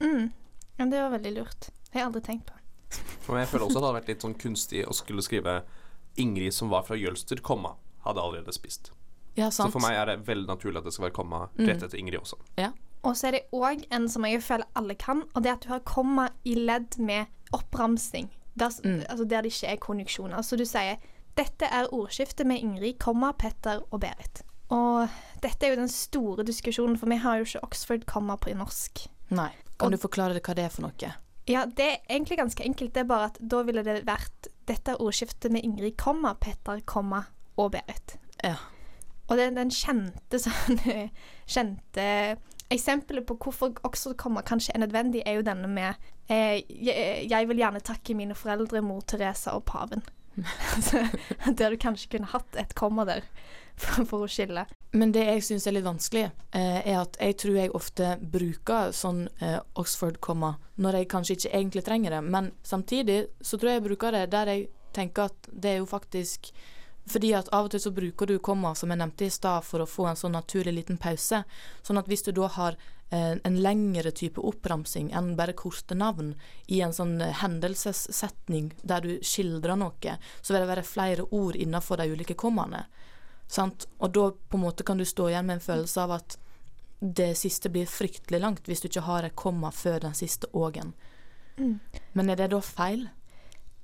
Mm. 0.00 0.32
Ja, 0.78 0.86
det 0.86 1.02
var 1.02 1.10
veldig 1.10 1.32
lurt. 1.36 1.60
Det 1.60 1.92
har 1.92 2.00
jeg 2.00 2.06
aldri 2.06 2.20
tenkt 2.20 2.46
på. 2.46 2.54
For 3.26 3.38
jeg 3.38 3.48
føler 3.48 3.66
også 3.66 3.78
at 3.78 3.82
det 3.82 3.86
hadde 3.86 3.98
vært 4.00 4.08
litt 4.08 4.22
sånn 4.22 4.38
kunstig 4.40 4.86
å 4.86 4.96
skulle 4.96 5.22
skrive 5.22 5.60
Ingrid 6.16 6.54
som 6.54 6.72
var 6.72 6.82
fra 6.82 6.96
Jølster, 6.98 7.38
komma, 7.44 7.76
hadde 8.02 8.22
allerede 8.22 8.52
spist. 8.52 8.90
Ja, 9.40 9.48
Så 9.50 9.70
for 9.72 9.80
meg 9.80 9.96
er 9.96 10.06
det 10.10 10.18
veldig 10.26 10.46
naturlig 10.50 10.78
at 10.82 10.84
det 10.84 10.92
skal 10.92 11.08
være 11.08 11.16
komma 11.16 11.48
Mm. 11.56 11.66
rett 11.68 11.82
etter 11.86 11.98
Ingrid 11.98 12.20
også. 12.20 12.36
Ja. 12.58 12.70
Og 13.02 13.14
så 13.16 13.28
er 13.28 13.30
det 13.38 13.46
òg 13.56 13.86
en 13.90 14.08
som 14.08 14.24
jeg 14.28 14.42
føler 14.44 14.66
alle 14.76 14.94
kan, 14.94 15.22
og 15.34 15.42
det 15.42 15.48
er 15.50 15.52
at 15.56 15.60
du 15.64 15.68
har 15.70 15.80
komma 15.80 16.28
i 16.44 16.54
ledd 16.54 16.98
med 16.98 17.26
oppramsing. 17.54 18.28
Der, 18.58 18.68
Mm. 18.84 19.04
altså 19.08 19.24
der 19.28 19.42
det 19.42 19.52
ikke 19.52 19.72
er 19.72 19.76
konjunksjoner. 19.76 20.42
Så 20.42 20.56
du 20.58 20.64
sier 20.64 20.96
'Dette 21.36 21.64
er 21.70 21.86
ordskiftet 21.92 22.46
med 22.46 22.58
Ingrid, 22.60 22.98
komma, 22.98 23.32
Petter 23.32 23.80
og 23.92 24.00
Berit'. 24.02 24.42
Og 24.70 25.08
dette 25.42 25.64
er 25.66 25.70
jo 25.70 25.76
den 25.76 25.88
store 25.88 26.44
diskusjonen, 26.44 26.98
for 26.98 27.06
vi 27.06 27.16
har 27.16 27.38
jo 27.38 27.44
ikke 27.44 27.62
Oxford-komma 27.62 28.36
på 28.36 28.50
i 28.50 28.54
norsk. 28.54 29.06
Nei. 29.30 29.50
Kan 29.78 29.86
Og- 29.86 30.00
du 30.00 30.08
forklare 30.08 30.34
det 30.34 30.42
hva 30.42 30.54
det 30.54 30.64
er 30.64 30.68
for 30.68 30.82
noe? 30.82 31.14
Ja, 31.48 31.64
det 31.64 31.78
er 31.80 31.96
egentlig 32.10 32.36
ganske 32.38 32.62
enkelt. 32.64 32.92
Det 32.92 32.96
er 33.00 33.04
bare 33.04 33.24
at 33.26 33.38
da 33.48 33.62
ville 33.62 33.82
det 33.82 34.04
vært 34.04 34.48
'Dette 34.66 34.88
er 34.92 34.96
ordskiftet 34.96 35.50
med 35.50 35.62
Ingrid, 35.64 35.96
komma, 35.96 36.34
Petter, 36.34 36.80
komma 36.84 37.24
og 37.56 37.72
Berit'. 37.72 38.16
Ja. 38.44 38.56
Og 39.30 39.38
det 39.38 39.46
er 39.46 39.56
den 39.56 39.70
kjente 39.70 40.40
sånn 40.42 40.80
Kjente 41.54 42.06
Eksempelet 42.70 43.26
på 43.26 43.34
hvorfor 43.34 43.72
Oxford-komma 43.82 44.44
kanskje 44.46 44.76
er 44.76 44.84
nødvendig, 44.84 45.24
er 45.26 45.40
jo 45.40 45.46
denne 45.46 45.66
med 45.66 45.94
eh, 46.30 46.62
jeg, 46.70 47.26
'Jeg 47.30 47.48
vil 47.48 47.58
gjerne 47.58 47.80
takke 47.82 48.14
mine 48.14 48.34
foreldre, 48.34 48.82
mor 48.82 49.00
Teresa 49.00 49.56
og 49.58 49.64
paven'. 49.66 50.04
Der 51.58 51.70
du 51.70 51.76
kanskje 51.76 52.10
kunne 52.10 52.30
hatt 52.30 52.56
et 52.56 52.74
komma 52.74 53.04
der 53.04 53.26
for, 53.74 54.04
for 54.04 54.22
å 54.22 54.30
skille. 54.30 54.66
Men 54.92 55.12
det 55.14 55.24
jeg 55.26 55.42
syns 55.46 55.66
er 55.66 55.74
litt 55.76 55.86
vanskelig, 55.86 56.30
eh, 56.54 56.80
er 56.86 57.00
at 57.00 57.18
jeg 57.20 57.36
tror 57.42 57.58
jeg 57.58 57.74
ofte 57.74 58.16
bruker 58.22 58.94
sånn 58.94 59.24
eh, 59.40 59.58
Oxford-komma 59.74 60.56
når 60.78 61.00
jeg 61.00 61.10
kanskje 61.10 61.36
ikke 61.36 61.56
egentlig 61.58 61.84
trenger 61.86 62.16
det, 62.16 62.22
men 62.22 62.52
samtidig 62.62 63.24
så 63.40 63.58
tror 63.58 63.72
jeg 63.72 63.80
jeg 63.80 63.88
bruker 63.88 64.14
det 64.14 64.28
der 64.30 64.52
jeg 64.54 64.68
tenker 64.94 65.30
at 65.30 65.50
det 65.50 65.74
er 65.74 65.82
jo 65.82 65.90
faktisk 65.90 66.50
fordi 67.10 67.32
at 67.36 67.50
av 67.54 67.68
og 67.68 67.74
til 67.74 67.82
så 67.82 67.92
bruker 67.94 68.30
du 68.30 68.38
komma, 68.42 68.72
som 68.78 68.92
jeg 68.92 69.00
nevnte 69.00 69.26
i 69.26 69.34
stad, 69.34 69.66
for 69.66 69.82
å 69.82 69.88
få 69.88 70.08
en 70.10 70.18
sånn 70.18 70.36
naturlig 70.36 70.74
liten 70.76 70.98
pause. 71.00 71.42
Sånn 71.82 72.00
at 72.00 72.08
hvis 72.10 72.24
du 72.26 72.32
da 72.36 72.48
har 72.54 72.78
eh, 73.10 73.36
en 73.36 73.58
lengre 73.62 74.12
type 74.16 74.40
oppramsing 74.40 75.10
enn 75.16 75.34
bare 75.38 75.56
korte 75.58 75.98
navn 75.98 76.34
i 76.66 76.80
en 76.84 76.94
sånn 76.96 77.18
eh, 77.20 77.36
hendelsessetning 77.42 78.72
der 78.82 79.06
du 79.06 79.12
skildrer 79.26 79.78
noe, 79.80 80.16
så 80.40 80.54
vil 80.54 80.62
det 80.62 80.72
være 80.72 80.86
flere 80.86 81.28
ord 81.30 81.58
innenfor 81.58 82.00
de 82.00 82.10
ulike 82.14 82.38
kommaene. 82.38 82.86
Sant? 83.50 83.88
Og 83.98 84.14
da 84.14 84.30
på 84.30 84.58
en 84.58 84.66
måte 84.68 84.86
kan 84.86 85.00
du 85.00 85.04
stå 85.08 85.30
igjen 85.30 85.48
med 85.48 85.58
en 85.58 85.68
følelse 85.68 86.06
av 86.06 86.18
at 86.20 86.38
det 87.00 87.32
siste 87.40 87.70
blir 87.72 87.88
fryktelig 87.88 88.40
langt 88.42 88.66
hvis 88.68 88.82
du 88.84 88.90
ikke 88.90 89.06
har 89.08 89.24
et 89.24 89.38
komma 89.38 89.72
før 89.72 90.02
den 90.04 90.14
siste 90.14 90.50
ågen. 90.52 90.92
Mm. 91.56 91.80
Men 92.12 92.30
er 92.30 92.38
det 92.38 92.50
da 92.52 92.60
feil? 92.64 93.08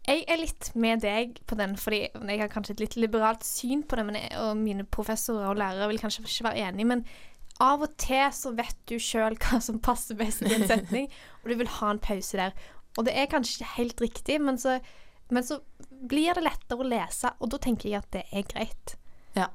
Jeg 0.06 0.22
er 0.30 0.38
litt 0.38 0.68
med 0.78 1.02
deg 1.02 1.40
på 1.50 1.56
den, 1.58 1.74
fordi 1.80 2.04
jeg 2.06 2.38
har 2.38 2.50
kanskje 2.50 2.76
et 2.76 2.82
litt 2.84 2.96
liberalt 3.00 3.42
syn 3.46 3.82
på 3.82 3.98
det, 3.98 4.04
men 4.06 4.18
jeg, 4.20 4.30
og 4.38 4.52
mine 4.60 4.86
professorer 4.86 5.48
og 5.50 5.58
lærere 5.58 5.88
vil 5.90 5.98
kanskje 5.98 6.22
ikke 6.22 6.46
være 6.46 6.68
enige, 6.68 6.90
men 6.92 7.02
av 7.64 7.82
og 7.82 7.96
til 7.98 8.28
så 8.36 8.52
vet 8.54 8.76
du 8.86 8.98
sjøl 9.02 9.38
hva 9.42 9.58
som 9.64 9.80
passer 9.82 10.18
best 10.18 10.44
i 10.46 10.52
en 10.54 10.66
setning, 10.72 11.10
og 11.42 11.50
du 11.50 11.56
vil 11.62 11.72
ha 11.80 11.90
en 11.90 12.02
pause 12.02 12.38
der. 12.38 12.54
Og 12.96 13.08
det 13.08 13.16
er 13.18 13.28
kanskje 13.32 13.58
ikke 13.58 13.72
helt 13.76 14.04
riktig, 14.06 14.38
men 14.40 14.60
så, 14.62 14.78
men 15.34 15.44
så 15.44 15.58
blir 15.90 16.38
det 16.38 16.46
lettere 16.46 16.84
å 16.84 16.86
lese, 16.86 17.34
og 17.40 17.50
da 17.52 17.60
tenker 17.66 17.90
jeg 17.90 18.04
at 18.04 18.10
det 18.14 18.24
er 18.30 18.46
greit. 18.46 18.96
Ja. 19.36 19.50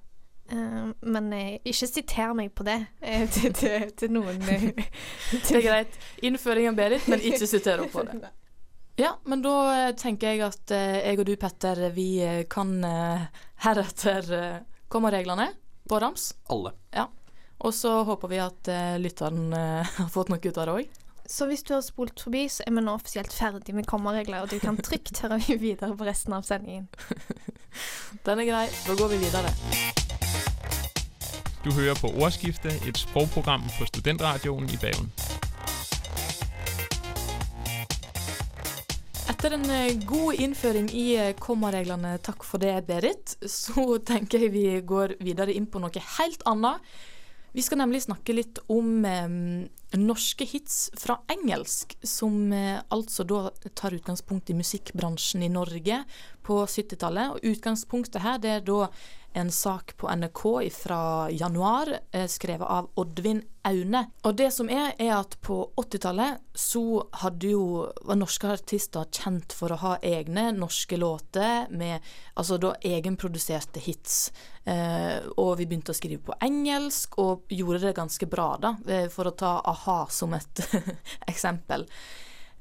Uh, 0.52 0.92
men 1.08 1.32
uh, 1.32 1.56
ikke 1.64 1.88
siter 1.88 2.34
meg 2.36 2.52
på 2.52 2.66
det 2.68 2.76
uh, 3.00 3.24
til, 3.34 3.54
til, 3.56 3.86
til 3.96 4.12
noen 4.12 4.42
til 4.44 4.74
Det 4.76 5.62
er 5.62 5.64
greit. 5.64 6.00
Innføringen 6.28 6.76
bedre, 6.76 7.00
men 7.08 7.24
ikke 7.24 7.48
sitere 7.48 7.88
på 7.88 8.04
det. 8.10 8.20
Ja, 8.96 9.20
men 9.24 9.42
da 9.42 9.56
eh, 9.72 9.96
tenker 9.96 10.34
jeg 10.34 10.44
at 10.46 10.72
eh, 10.76 11.00
jeg 11.06 11.22
og 11.22 11.28
du, 11.30 11.36
Petter, 11.40 11.88
vi 11.96 12.10
eh, 12.26 12.44
kan 12.52 12.74
heretter 13.64 14.62
komme 14.92 15.12
reglene 15.14 15.52
på 15.90 16.00
rams. 16.02 16.32
Alle. 16.52 16.74
Ja. 16.94 17.08
Og 17.62 17.74
så 17.78 18.02
håper 18.08 18.32
vi 18.32 18.42
at 18.42 18.70
lytteren 19.00 19.54
har 20.00 20.10
fått 20.12 20.32
noe 20.34 20.42
ut 20.42 20.58
av 20.58 20.68
det 20.68 20.76
òg. 20.80 20.98
Så 21.32 21.46
hvis 21.48 21.64
du 21.64 21.76
har 21.76 21.84
spolt 21.86 22.20
forbi, 22.20 22.48
så 22.52 22.66
er 22.66 22.74
vi 22.76 22.84
nå 22.84 22.96
offisielt 22.98 23.32
ferdig 23.32 23.76
med 23.78 23.88
kommaregler, 23.88 24.44
og 24.44 24.52
du 24.52 24.58
kan 24.60 24.76
trygt 24.82 25.22
høre 25.24 25.40
videre 25.62 25.94
på 25.96 26.08
resten 26.08 26.36
av 26.36 26.44
sendingen. 26.48 26.90
Den 28.26 28.42
er 28.44 28.50
grei. 28.50 28.66
Da 28.88 28.98
går 29.00 29.14
vi 29.14 29.22
videre. 29.22 29.54
Du 31.62 31.70
hører 31.72 31.96
på 32.02 32.10
Ordskiftet, 32.18 32.82
et 32.90 32.98
språkprogram 32.98 33.64
på 33.78 33.88
Studentradioen 33.94 34.66
i 34.68 34.82
Bergen. 34.82 35.14
Etter 39.42 39.56
en 39.58 39.72
eh, 39.74 39.96
god 40.06 40.38
innføring 40.38 40.92
i 40.94 41.16
eh, 41.18 41.32
kommareglene, 41.34 42.12
takk 42.22 42.44
for 42.46 42.62
det, 42.62 42.76
Berit, 42.86 43.32
så 43.50 43.96
tenker 44.12 44.44
jeg 44.46 44.52
vi 44.54 44.66
går 44.86 45.16
videre 45.18 45.56
inn 45.58 45.66
på 45.66 45.82
noe 45.82 46.04
helt 46.20 46.46
annet. 46.46 46.92
Vi 47.50 47.64
skal 47.66 47.82
nemlig 47.82 48.04
snakke 48.06 48.36
litt 48.38 48.62
om 48.70 49.02
eh, 49.02 49.34
norske 49.98 50.46
hits 50.46 50.92
fra 50.94 51.18
engelsk, 51.34 51.98
som 52.06 52.54
eh, 52.54 52.84
altså 52.94 53.26
da 53.26 53.48
tar 53.74 53.98
utgangspunkt 53.98 54.54
i 54.54 54.60
musikkbransjen 54.60 55.42
i 55.42 55.50
Norge 55.50 56.04
på 56.46 56.60
70-tallet. 56.62 57.34
Og 57.34 57.56
utgangspunktet 57.56 58.22
her 58.22 58.38
det 58.46 58.54
er 58.60 58.64
da 58.70 58.92
en 59.34 59.52
sak 59.52 59.98
på 59.98 60.10
NRK 60.10 60.70
fra 60.76 61.30
januar, 61.32 62.00
eh, 62.12 62.28
skrevet 62.28 62.68
av 62.68 62.90
Oddvin 62.96 63.42
Aune. 63.64 64.06
Og 64.24 64.36
det 64.36 64.50
som 64.54 64.70
er, 64.70 64.94
er 65.00 65.14
at 65.16 65.38
på 65.42 65.58
80-tallet 65.78 66.42
så 66.58 66.84
hadde 67.24 67.54
jo, 67.54 67.64
var 68.08 68.20
norske 68.20 68.50
artister 68.52 69.08
kjent 69.12 69.54
for 69.56 69.72
å 69.72 69.80
ha 69.82 69.94
egne 70.04 70.50
norske 70.56 70.98
låter 70.98 71.70
med 71.70 72.04
altså 72.34 72.58
da 72.62 72.74
egenproduserte 72.82 73.84
hits. 73.84 74.32
Eh, 74.64 75.24
og 75.38 75.56
vi 75.62 75.66
begynte 75.66 75.96
å 75.96 75.98
skrive 75.98 76.26
på 76.28 76.38
engelsk, 76.42 77.18
og 77.22 77.52
gjorde 77.52 77.86
det 77.88 77.98
ganske 77.98 78.30
bra, 78.30 78.54
da, 78.62 78.76
eh, 78.88 79.08
for 79.10 79.30
å 79.30 79.36
ta 79.38 79.58
a-ha 79.66 80.06
som 80.10 80.34
et 80.38 80.66
eksempel. 81.32 81.88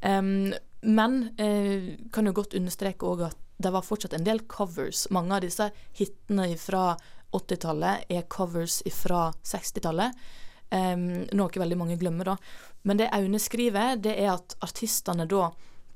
Um, 0.00 0.54
men 0.80 1.22
eh, 1.36 1.96
kan 2.12 2.28
jo 2.28 2.32
godt 2.32 2.56
understreke 2.56 3.04
òg 3.04 3.26
at 3.28 3.46
det 3.60 3.72
var 3.74 3.84
fortsatt 3.84 4.16
en 4.16 4.24
del 4.24 4.40
covers. 4.48 5.06
Mange 5.10 5.36
av 5.36 5.44
disse 5.44 5.70
hitene 5.98 6.48
fra 6.58 6.94
80-tallet 7.36 8.10
er 8.10 8.28
covers 8.32 8.80
fra 8.96 9.28
60-tallet. 9.46 10.16
Um, 10.70 11.26
noe 11.34 11.62
veldig 11.62 11.78
mange 11.78 11.98
glemmer, 11.98 12.32
da. 12.32 12.36
Men 12.86 13.00
det 13.00 13.10
Aune 13.12 13.40
skriver, 13.42 13.98
det 14.00 14.14
er 14.16 14.32
at 14.36 14.56
artistene 14.64 15.26
da 15.28 15.50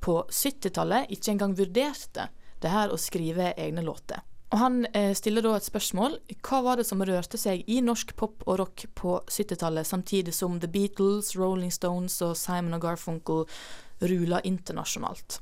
på 0.05 0.19
70-tallet 0.29 1.13
ikke 1.15 1.33
engang 1.33 1.55
vurderte 1.57 2.29
det 2.61 2.73
her 2.73 2.93
å 2.93 3.01
skrive 3.01 3.53
egne 3.61 3.85
låter. 3.87 4.21
Og 4.53 4.61
Han 4.61 4.85
eh, 4.93 5.15
stiller 5.17 5.43
da 5.43 5.57
et 5.57 5.67
spørsmål. 5.67 6.19
Hva 6.45 6.61
var 6.63 6.79
det 6.79 6.85
som 6.87 7.03
rørte 7.03 7.41
seg 7.41 7.65
i 7.71 7.81
norsk 7.83 8.13
pop 8.19 8.45
og 8.47 8.61
rock 8.61 8.85
på 8.95 9.17
70-tallet, 9.27 9.89
samtidig 9.89 10.35
som 10.37 10.61
The 10.61 10.71
Beatles, 10.71 11.33
Rolling 11.39 11.73
Stones 11.75 12.21
og 12.23 12.37
Simon 12.39 12.77
og 12.77 12.85
Garfunkel 12.85 13.49
rula 14.05 14.43
internasjonalt? 14.47 15.41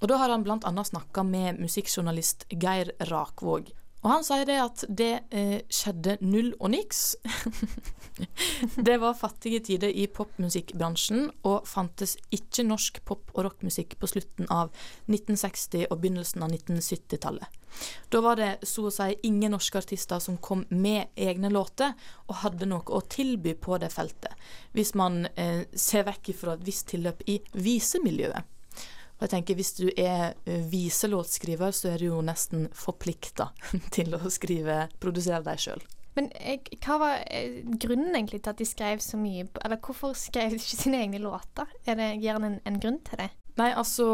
Og 0.00 0.08
Da 0.08 0.20
har 0.20 0.32
han 0.32 0.44
bl.a. 0.44 0.84
snakka 0.84 1.24
med 1.26 1.60
musikkjournalist 1.62 2.46
Geir 2.52 2.92
Rakvåg. 3.10 3.72
Og 4.06 4.12
han 4.12 4.22
sier 4.22 4.44
det 4.46 4.56
at 4.62 4.82
det 4.86 5.12
eh, 5.34 5.62
skjedde 5.72 6.12
null 6.22 6.52
og 6.60 6.70
niks. 6.70 7.16
det 8.86 9.00
var 9.02 9.16
fattige 9.18 9.58
tider 9.66 9.90
i 9.90 10.04
popmusikkbransjen, 10.06 11.24
og 11.48 11.66
fantes 11.66 12.14
ikke 12.30 12.62
norsk 12.68 13.00
pop- 13.08 13.32
og 13.34 13.48
rockmusikk 13.48 13.96
på 13.98 14.10
slutten 14.12 14.46
av 14.52 14.70
1960- 15.10 15.88
og 15.90 15.98
begynnelsen 16.04 16.46
av 16.46 16.54
1970-tallet. 16.54 17.58
Da 18.14 18.22
var 18.22 18.38
det 18.38 18.52
så 18.68 18.86
å 18.86 18.94
si 18.94 19.10
ingen 19.26 19.56
norske 19.56 19.82
artister 19.82 20.22
som 20.22 20.38
kom 20.38 20.62
med 20.70 21.10
egne 21.18 21.50
låter 21.50 21.96
og 22.28 22.44
hadde 22.44 22.70
noe 22.70 22.86
å 22.86 23.02
tilby 23.10 23.56
på 23.58 23.80
det 23.82 23.90
feltet, 23.92 24.38
hvis 24.76 24.94
man 24.94 25.24
eh, 25.34 25.64
ser 25.74 26.06
vekk 26.06 26.30
fra 26.38 26.54
et 26.54 26.68
visst 26.68 26.92
tilløp 26.94 27.26
i 27.26 27.40
visemiljøet. 27.58 28.55
Og 29.16 29.24
jeg 29.24 29.32
tenker 29.32 29.58
Hvis 29.58 29.74
du 29.78 29.86
er 29.90 30.36
eh, 30.44 30.64
viselåtskriver, 30.70 31.72
så 31.72 31.92
er 31.92 32.02
du 32.02 32.10
jo 32.10 32.22
nesten 32.24 32.68
forplikta 32.76 33.50
til 33.96 34.16
å 34.16 34.20
skrive, 34.32 34.86
produsere 35.02 35.42
deg 35.46 35.62
sjøl. 35.62 35.84
Men 36.16 36.30
eh, 36.36 36.60
hva 36.84 36.98
var 37.00 37.24
eh, 37.24 37.62
grunnen 37.64 38.14
egentlig 38.14 38.42
til 38.44 38.52
at 38.52 38.60
de 38.60 38.68
skrev 38.68 39.02
så 39.04 39.18
mye 39.20 39.48
Eller 39.60 39.80
hvorfor 39.84 40.14
skrev 40.16 40.54
de 40.54 40.60
ikke 40.60 40.80
sine 40.84 41.02
egne 41.04 41.20
låter? 41.24 41.68
Er 41.88 41.98
det, 42.00 42.14
Gir 42.22 42.38
han 42.38 42.48
en, 42.50 42.60
en 42.68 42.80
grunn 42.80 43.00
til 43.04 43.24
det? 43.24 43.30
Nei, 43.56 43.70
altså 43.72 44.10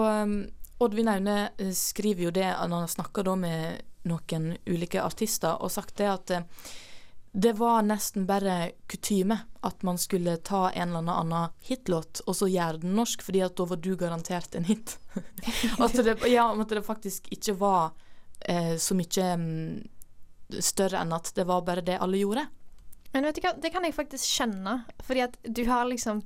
Oddvin 0.82 1.10
Aune 1.10 1.36
skriver 1.74 2.28
jo 2.28 2.34
det 2.34 2.46
når 2.46 2.84
han 2.84 2.90
snakker 2.90 3.26
da 3.26 3.34
med 3.38 3.82
noen 4.06 4.52
ulike 4.66 5.02
artister, 5.02 5.58
og 5.62 5.70
sagt 5.70 5.96
det 5.98 6.08
at 6.10 6.32
det 7.32 7.52
var 7.56 7.82
nesten 7.82 8.26
bare 8.28 8.72
kutyme 8.86 9.38
at 9.60 9.82
man 9.82 9.98
skulle 9.98 10.36
ta 10.36 10.70
en 10.70 10.92
eller 10.96 11.12
annen 11.12 11.54
hitlåt 11.64 12.20
og 12.26 12.36
så 12.36 12.48
gjøre 12.50 12.82
den 12.82 12.92
norsk, 12.98 13.22
fordi 13.24 13.40
at 13.40 13.56
da 13.56 13.64
var 13.70 13.80
du 13.80 13.94
garantert 13.96 14.54
en 14.54 14.68
hit. 14.68 14.98
at, 15.78 15.96
det, 15.96 16.18
ja, 16.28 16.50
at 16.52 16.68
det 16.68 16.82
faktisk 16.84 17.30
ikke 17.32 17.54
var 17.56 17.94
eh, 18.40 18.76
så 18.76 18.96
mye 18.98 19.30
mm, 19.40 19.80
større 20.60 21.00
enn 21.00 21.16
at 21.16 21.32
det 21.36 21.48
var 21.48 21.64
bare 21.64 21.84
det 21.86 21.96
alle 22.04 22.20
gjorde. 22.20 22.44
Men 23.14 23.24
vet 23.28 23.40
du 23.40 23.46
hva, 23.46 23.54
det 23.56 23.72
kan 23.72 23.84
jeg 23.88 23.96
faktisk 23.96 24.28
skjønne. 24.28 24.76
Fordi 25.04 25.24
at 25.24 25.40
du 25.44 25.64
har 25.68 25.88
liksom 25.88 26.20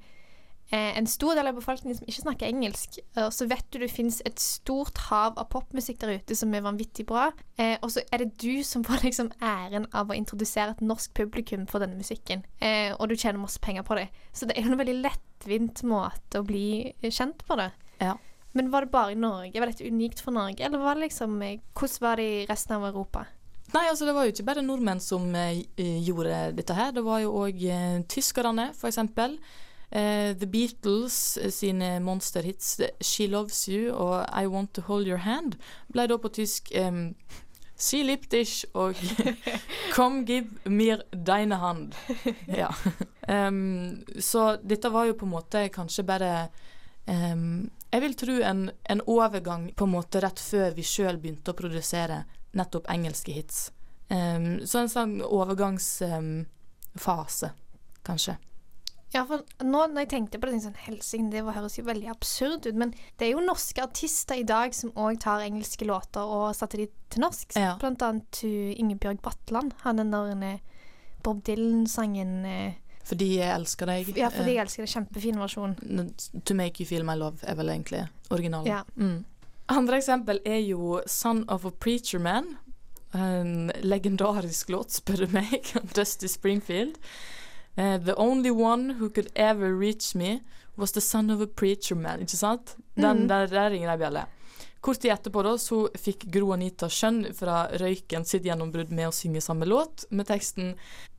en 0.70 1.06
stor 1.06 1.36
del 1.38 1.46
av 1.46 1.54
befolkningen 1.54 1.98
som 1.98 2.08
ikke 2.10 2.22
snakker 2.24 2.48
engelsk. 2.48 2.98
Og 3.22 3.32
så 3.34 3.46
vet 3.46 3.66
du 3.70 3.78
det 3.78 3.90
finnes 3.92 4.18
et 4.26 4.40
stort 4.42 4.98
hav 5.06 5.36
av 5.38 5.48
popmusikk 5.52 6.00
der 6.02 6.16
ute 6.18 6.36
som 6.38 6.54
er 6.54 6.64
vanvittig 6.64 7.06
bra. 7.06 7.28
Eh, 7.54 7.76
og 7.80 7.92
så 7.94 8.02
er 8.10 8.24
det 8.24 8.32
du 8.42 8.64
som 8.66 8.84
får 8.86 9.04
liksom 9.06 9.30
æren 9.38 9.86
av 9.94 10.10
å 10.10 10.16
introdusere 10.16 10.74
et 10.74 10.82
norsk 10.82 11.14
publikum 11.14 11.68
for 11.70 11.84
denne 11.84 11.98
musikken. 11.98 12.42
Eh, 12.58 12.90
og 12.96 13.10
du 13.10 13.16
tjener 13.16 13.38
masse 13.42 13.62
penger 13.62 13.86
på 13.86 13.98
det. 14.00 14.08
Så 14.34 14.48
det 14.48 14.56
er 14.56 14.66
jo 14.66 14.74
en 14.74 14.82
veldig 14.82 14.98
lettvint 15.04 15.84
måte 15.86 16.42
å 16.42 16.46
bli 16.46 16.68
eh, 16.90 17.12
kjent 17.12 17.46
på 17.46 17.58
det. 17.60 17.70
Ja. 18.02 18.16
Men 18.56 18.70
var 18.72 18.86
det 18.86 18.92
bare 18.92 19.12
i 19.12 19.20
Norge? 19.20 19.60
Var 19.60 19.68
dette 19.68 19.86
unikt 19.86 20.22
for 20.24 20.32
Norge? 20.32 20.64
Eller 20.64 20.80
var 20.80 20.96
det 20.96 21.06
liksom, 21.06 21.42
eh, 21.42 21.60
hvordan 21.76 22.00
var 22.00 22.16
det 22.16 22.28
i 22.28 22.46
resten 22.48 22.76
av 22.78 22.86
Europa? 22.88 23.26
Nei, 23.74 23.88
altså 23.90 24.06
det 24.06 24.14
var 24.14 24.24
jo 24.24 24.32
ikke 24.32 24.46
bare 24.46 24.62
nordmenn 24.62 25.00
som 25.02 25.26
eh, 25.34 25.64
gjorde 26.06 26.52
dette 26.56 26.74
her. 26.74 26.92
Det 26.94 27.02
var 27.04 27.20
jo 27.24 27.34
òg 27.42 27.62
eh, 27.66 27.98
tyskerne, 28.08 28.70
for 28.78 28.88
Eh, 29.90 30.36
The 30.36 30.46
Beatles 30.46 31.36
eh, 31.36 31.50
sine 31.50 32.00
monsterhits 32.00 32.80
She 33.00 33.28
Loves 33.28 33.68
You 33.68 33.94
og 33.94 34.26
I 34.42 34.46
Want 34.46 34.74
To 34.74 34.82
Hold 34.88 35.06
Your 35.06 35.18
Hand 35.22 35.54
ble 35.92 36.06
da 36.10 36.16
på 36.18 36.28
tysk 36.34 36.72
um, 36.74 37.14
'She 37.78 38.02
liebt 38.02 38.34
og 38.74 38.94
Kom 39.94 40.24
gib 40.26 40.44
mir 40.64 41.02
deine 41.12 41.54
hand. 41.54 41.94
Ja. 42.46 42.74
Um, 43.28 44.04
så 44.18 44.56
dette 44.62 44.90
var 44.90 45.04
jo 45.04 45.14
på 45.14 45.24
en 45.26 45.30
måte 45.30 45.68
kanskje 45.68 46.02
bare 46.06 46.48
um, 47.06 47.70
Jeg 47.92 48.02
vil 48.02 48.14
tro 48.14 48.42
en, 48.42 48.70
en 48.90 49.00
overgang 49.06 49.74
på 49.76 49.84
en 49.84 49.90
måte 49.90 50.20
rett 50.20 50.40
før 50.40 50.70
vi 50.74 50.82
sjøl 50.82 51.16
begynte 51.18 51.50
å 51.50 51.54
produsere 51.58 52.24
nettopp 52.52 52.86
engelske 52.90 53.32
hits. 53.32 53.72
Så 54.08 54.78
en 54.78 54.88
sånn 54.88 55.22
overgangsfase, 55.22 57.50
kanskje. 58.06 58.36
Ja, 59.16 59.24
for 59.28 59.42
nå 59.64 59.82
når 59.90 60.04
jeg 60.04 60.10
tenkte 60.12 60.40
på 60.40 60.48
det, 60.50 60.60
sånn, 60.64 60.76
helsing, 60.86 61.28
det 61.32 61.44
høres 61.46 61.78
jo 61.78 61.86
veldig 61.86 62.10
absurd 62.12 62.66
ut. 62.68 62.78
Men 62.78 62.92
det 63.16 63.28
er 63.28 63.34
jo 63.34 63.44
norske 63.44 63.84
artister 63.84 64.40
i 64.40 64.46
dag 64.46 64.74
som 64.76 64.92
òg 64.92 65.20
tar 65.24 65.44
engelske 65.44 65.88
låter 65.88 66.24
og 66.24 66.50
setter 66.58 66.84
de 66.84 66.88
til 67.12 67.24
norsk. 67.24 67.56
Ja. 67.58 67.76
Blant 67.80 68.04
annet 68.04 68.42
Ingebjørg 68.44 69.22
Bratland. 69.24 69.76
Han 69.84 70.02
den 70.02 70.12
der 70.12 70.34
eh, 70.50 70.82
Bob 71.24 71.40
Dylan-sangen 71.46 72.44
eh, 72.46 72.82
Fordi 73.06 73.30
jeg 73.38 73.54
elsker 73.54 73.90
deg. 73.90 74.12
Ja, 74.18 74.28
fordi 74.34 74.52
eh, 74.52 74.58
jeg 74.58 74.66
elsker 74.66 74.84
deg. 74.84 74.92
Kjempefin 74.92 75.40
versjon. 75.40 75.78
To 76.44 76.58
Make 76.58 76.82
You 76.82 76.90
Feel 76.90 77.06
My 77.06 77.16
Love 77.18 77.46
er 77.46 77.58
vel 77.58 77.72
egentlig 77.72 78.04
originalen. 78.30 78.68
Ja. 78.68 78.82
Mm. 79.00 79.24
Andre 79.72 79.98
eksempel 79.98 80.42
er 80.46 80.60
jo 80.62 81.00
Son 81.10 81.44
of 81.50 81.66
a 81.66 81.72
Preacher 81.72 82.22
Man. 82.22 82.56
En 83.16 83.72
legendarisk 83.82 84.68
låt, 84.70 84.92
spør 84.92 85.24
du 85.24 85.34
meg. 85.38 85.72
Dusty 85.96 86.28
Springfield. 86.30 87.00
Eh, 87.76 87.98
the 87.98 88.14
only 88.16 88.50
one 88.50 88.94
who 88.98 89.10
could 89.10 89.30
ever 89.36 89.72
reach 89.78 90.14
me 90.14 90.40
was 90.76 90.92
the 90.92 91.00
son 91.00 91.30
of 91.30 91.40
a 91.40 91.46
preacher 91.46 91.94
man. 91.96 92.20
Ikke 92.20 92.36
sant? 92.36 92.76
Den, 92.96 93.24
Mm. 93.24 93.28
der, 93.28 93.46
der 93.46 93.70
ringer 93.70 93.90
ei 93.92 93.96
bjelle. 93.98 94.26
Kort 94.80 95.00
tid 95.00 95.10
etterpå 95.12 95.42
da, 95.42 95.56
så 95.58 95.88
fikk 95.98 96.24
Gro 96.32 96.52
Anita 96.52 96.86
Skjønn 96.88 97.32
fra 97.34 97.66
Røyken 97.80 98.24
sitt 98.24 98.44
gjennombrudd 98.44 98.90
med 98.94 99.08
å 99.08 99.12
synge 99.12 99.40
samme 99.42 99.66
låt, 99.66 100.04
med 100.10 100.26
teksten 100.28 100.74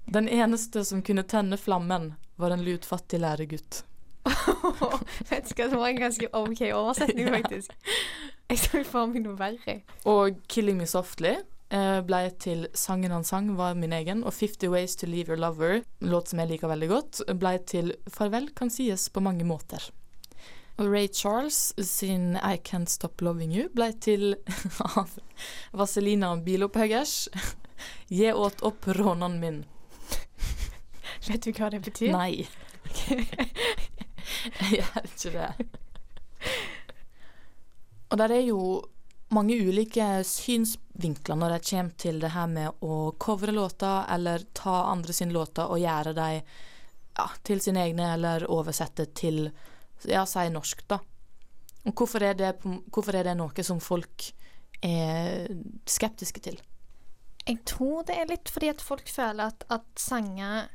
'Den 0.09 0.29
eneste 0.29 0.85
som 0.85 1.01
kunne 1.01 1.23
tenne 1.23 1.57
flammen, 1.57 2.15
var 2.37 2.51
en 2.51 2.63
lutfattig 2.63 3.19
læregutt'. 3.19 3.83
Vet 5.29 5.49
du 5.49 5.53
hva, 5.63 5.69
det 5.69 5.77
var 5.77 5.87
en 5.89 5.99
ganske 5.99 6.27
OK 6.33 6.61
oversetning, 6.73 7.27
faktisk. 7.43 7.71
Jeg 8.49 8.57
så 8.57 8.83
for 8.85 9.05
meg 9.07 9.23
noe 9.25 9.35
verre. 9.37 9.81
Og 10.05 10.37
'Killing 10.47 10.77
Me 10.77 10.85
Softly' 10.85 11.43
ble 11.69 12.19
til 12.39 12.67
sangen 12.77 13.11
han 13.11 13.25
sang, 13.27 13.49
var 13.57 13.75
min 13.75 13.91
egen. 13.93 14.23
Og 14.23 14.31
'50 14.33 14.69
Ways 14.71 14.95
to 14.95 15.07
Leave 15.07 15.33
Your 15.33 15.41
Lover', 15.41 15.83
låt 15.99 16.29
som 16.29 16.39
jeg 16.39 16.49
liker 16.53 16.71
veldig 16.71 16.89
godt, 16.89 17.21
ble 17.39 17.57
til 17.59 17.93
'Farvel 18.07 18.53
kan 18.55 18.69
sies 18.69 19.09
på 19.09 19.19
mange 19.19 19.43
måter'. 19.43 19.91
Og 20.77 20.91
Ray 20.91 21.07
Charles 21.07 21.73
sin 21.81 22.35
'I 22.35 22.57
Can't 22.57 22.85
Stop 22.85 23.21
Loving 23.21 23.51
You' 23.51 23.69
ble 23.73 23.91
til 23.99 24.35
av 24.97 25.09
Vazelina 25.73 26.35
Bilopphøggers 26.35 27.29
'Gi 28.09 28.31
åt 28.31 28.61
opp 28.61 28.85
rånan 28.87 29.39
min'. 29.41 29.63
Vet 31.27 31.45
du 31.45 31.51
hva 31.51 31.71
det 31.73 31.81
betyr? 31.81 32.11
Nei. 32.13 32.47
Jeg 34.61 34.69
gjør 34.77 35.01
ikke 35.03 35.31
det. 35.33 35.67
Og 38.09 38.17
der 38.21 38.31
er 38.31 38.45
jo 38.45 38.59
mange 39.35 39.57
ulike 39.59 40.05
synsvinkler 40.23 41.35
når 41.39 41.55
det 41.55 41.63
kommer 41.69 41.99
til 41.99 42.21
det 42.21 42.31
her 42.31 42.47
med 42.51 42.85
å 42.85 43.11
covre 43.19 43.51
låter, 43.51 44.05
eller 44.13 44.45
ta 44.55 44.85
andre 44.91 45.15
sine 45.15 45.35
låter 45.35 45.67
og 45.67 45.81
gjøre 45.81 46.15
dem 46.17 46.39
ja, 47.17 47.27
til 47.43 47.61
sine 47.63 47.83
egne, 47.87 48.13
eller 48.15 48.47
oversette 48.53 49.09
til 49.17 49.49
ja, 50.07 50.23
si 50.29 50.47
norsk, 50.53 50.85
da. 50.87 51.01
Og 51.87 51.93
hvorfor 51.95 52.23
er, 52.23 52.35
det, 52.35 52.55
hvorfor 52.91 53.15
er 53.15 53.29
det 53.29 53.37
noe 53.39 53.63
som 53.63 53.79
folk 53.83 54.29
er 54.83 55.47
skeptiske 55.87 56.43
til? 56.43 56.59
Jeg 57.47 57.61
tror 57.67 58.03
det 58.07 58.17
er 58.19 58.27
litt 58.27 58.51
fordi 58.51 58.73
at 58.73 58.83
folk 58.83 59.07
føler 59.07 59.53
at, 59.53 59.63
at 59.71 59.85
sanger 59.95 60.67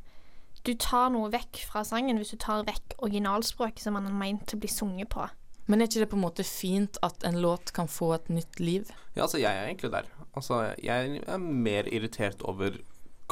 Du 0.64 0.73
tar 0.78 1.11
noe 1.12 1.28
vekk 1.28 1.59
fra 1.68 1.82
sangen 1.85 2.21
hvis 2.21 2.32
du 2.32 2.38
tar 2.40 2.62
vekk 2.64 2.94
originalspråket 3.02 3.82
som 3.82 3.97
man 3.99 4.06
er 4.06 4.14
ment 4.14 4.47
til 4.47 4.61
å 4.61 4.62
bli 4.62 4.71
sunget 4.71 5.11
på. 5.11 5.26
Men 5.71 5.81
er 5.81 5.87
ikke 5.90 6.02
det 6.02 6.11
på 6.11 6.16
en 6.19 6.25
måte 6.25 6.45
fint 6.47 6.99
at 7.07 7.23
en 7.28 7.38
låt 7.42 7.73
kan 7.73 7.87
få 7.88 8.14
et 8.16 8.28
nytt 8.35 8.59
liv? 8.61 8.88
Ja, 9.14 9.23
altså, 9.26 9.38
jeg 9.38 9.52
er 9.54 9.69
egentlig 9.69 9.92
der. 9.92 10.09
Altså, 10.35 10.62
jeg 10.83 11.21
er 11.26 11.38
mer 11.38 11.87
irritert 11.92 12.42
over 12.42 12.81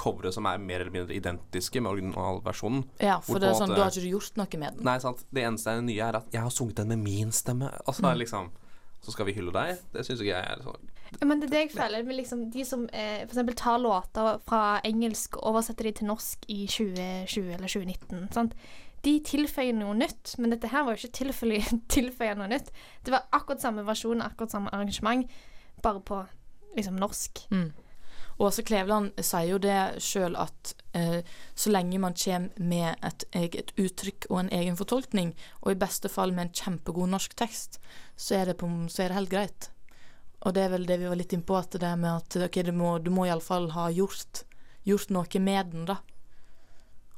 covere 0.00 0.30
som 0.32 0.46
er 0.48 0.60
mer 0.62 0.80
eller 0.80 0.94
mindre 0.94 1.14
identiske 1.16 1.80
med 1.82 1.90
originalversjonen. 1.90 2.84
Ja, 3.02 3.18
for 3.20 3.42
det 3.42 3.50
er 3.50 3.58
sånn, 3.58 3.72
du 3.74 3.76
da 3.76 3.84
har 3.88 3.90
ikke 3.92 4.06
du 4.06 4.12
gjort 4.14 4.38
noe 4.40 4.60
med 4.62 4.78
den. 4.78 4.84
Nei, 4.86 4.96
sant. 5.02 5.24
Det 5.34 5.42
eneste 5.44 5.72
er 5.74 5.80
det 5.82 5.88
nye 5.90 6.06
er 6.06 6.16
at 6.22 6.30
jeg 6.32 6.40
har 6.46 6.54
sunget 6.54 6.78
den 6.80 6.88
med 6.94 7.02
min 7.04 7.32
stemme. 7.32 7.68
Altså, 7.86 8.02
Mm. 8.06 8.18
liksom 8.24 8.50
Så 9.02 9.12
skal 9.14 9.24
vi 9.24 9.32
hylle 9.32 9.50
deg? 9.50 9.78
Det 9.94 10.02
syns 10.04 10.20
ikke 10.20 10.36
jeg 10.36 10.44
er 10.44 10.60
sånn 10.62 10.88
Ja, 11.20 11.26
Men 11.26 11.40
det 11.40 11.46
er 11.48 11.50
det 11.50 11.60
jeg 11.60 11.70
føler 11.72 12.04
med 12.04 12.16
liksom, 12.18 12.50
de 12.52 12.64
som 12.64 12.82
eh, 12.92 13.24
for 13.26 13.32
eksempel 13.32 13.54
tar 13.56 13.78
låter 13.78 14.40
fra 14.46 14.80
engelsk 14.84 15.38
og 15.38 15.54
oversetter 15.54 15.84
de 15.84 15.92
til 15.92 16.06
norsk 16.06 16.44
i 16.48 16.66
2020 16.66 17.54
eller 17.54 17.66
2019. 17.66 18.28
Sant? 18.32 18.52
De 19.04 19.14
tilføyer 19.24 19.76
noe 19.76 19.94
nytt, 19.96 20.34
men 20.38 20.52
dette 20.52 20.68
her 20.72 20.84
var 20.84 20.96
jo 20.96 21.08
ikke 21.08 21.32
tilføye, 21.94 22.34
noe 22.36 22.50
nytt. 22.50 22.72
Det 23.04 23.14
var 23.14 23.28
akkurat 23.32 23.62
samme 23.64 23.86
versjon, 23.86 24.24
akkurat 24.24 24.52
samme 24.52 24.72
arrangement, 24.76 25.30
bare 25.82 26.02
på 26.04 26.24
liksom 26.76 26.98
norsk. 27.00 27.46
Mm. 27.50 27.70
Åse 28.40 28.62
Kleveland 28.64 29.18
sier 29.20 29.50
jo 29.50 29.58
det 29.60 30.00
sjøl 30.00 30.36
at 30.40 30.72
eh, 30.96 31.18
så 31.52 31.72
lenge 31.72 31.98
man 32.00 32.16
kommer 32.16 32.62
med 32.72 33.02
et 33.04 33.26
eget 33.36 33.74
uttrykk 33.76 34.30
og 34.30 34.38
en 34.40 34.54
egen 34.56 34.78
fortolkning, 34.78 35.34
og 35.60 35.74
i 35.74 35.80
beste 35.80 36.08
fall 36.08 36.32
med 36.32 36.46
en 36.46 36.54
kjempegod 36.62 37.12
norsk 37.12 37.36
tekst, 37.36 37.76
så 38.16 38.38
er 38.38 38.48
det, 38.48 38.56
på, 38.62 38.70
så 38.88 39.04
er 39.04 39.12
det 39.12 39.18
helt 39.18 39.34
greit. 39.34 39.70
Og 40.40 40.56
det 40.56 40.64
er 40.64 40.72
vel 40.72 40.88
det 40.88 40.96
vi 41.02 41.10
var 41.10 41.20
litt 41.20 41.34
innpå, 41.36 41.58
at 41.58 41.76
det 41.82 41.90
med 42.00 42.14
at 42.14 42.38
okay, 42.46 42.64
du 42.64 42.72
må, 42.72 42.94
du 42.98 43.12
må 43.12 43.26
iallfall 43.28 43.68
ha 43.76 43.90
gjort, 43.92 44.46
gjort 44.88 45.12
noe 45.12 45.44
med 45.44 45.74
den, 45.74 45.84
da. 45.90 46.00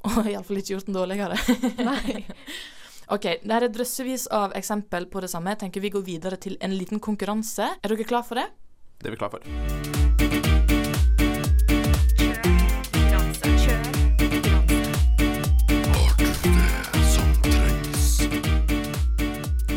Og 0.11 0.26
iallfall 0.26 0.59
ikke 0.59 0.75
gjort 0.75 0.88
den 0.88 0.97
dårligere. 0.97 1.37
Nei. 1.88 2.25
OK, 3.12 3.26
det 3.44 3.54
er 3.54 3.68
drøssevis 3.71 4.26
av 4.35 4.54
eksempel 4.59 5.06
på 5.11 5.21
det 5.23 5.30
samme. 5.30 5.52
Jeg 5.52 5.61
tenker 5.66 5.85
vi 5.85 5.92
går 5.94 6.04
videre 6.06 6.38
til 6.42 6.56
en 6.64 6.75
liten 6.75 7.02
konkurranse. 7.02 7.68
Er 7.78 7.92
dere 7.92 8.06
klar 8.09 8.25
for 8.26 8.40
det? 8.40 8.49
Det 8.99 9.11
er 9.11 9.14
vi 9.14 9.21
klar 9.21 9.30
for. 9.30 9.42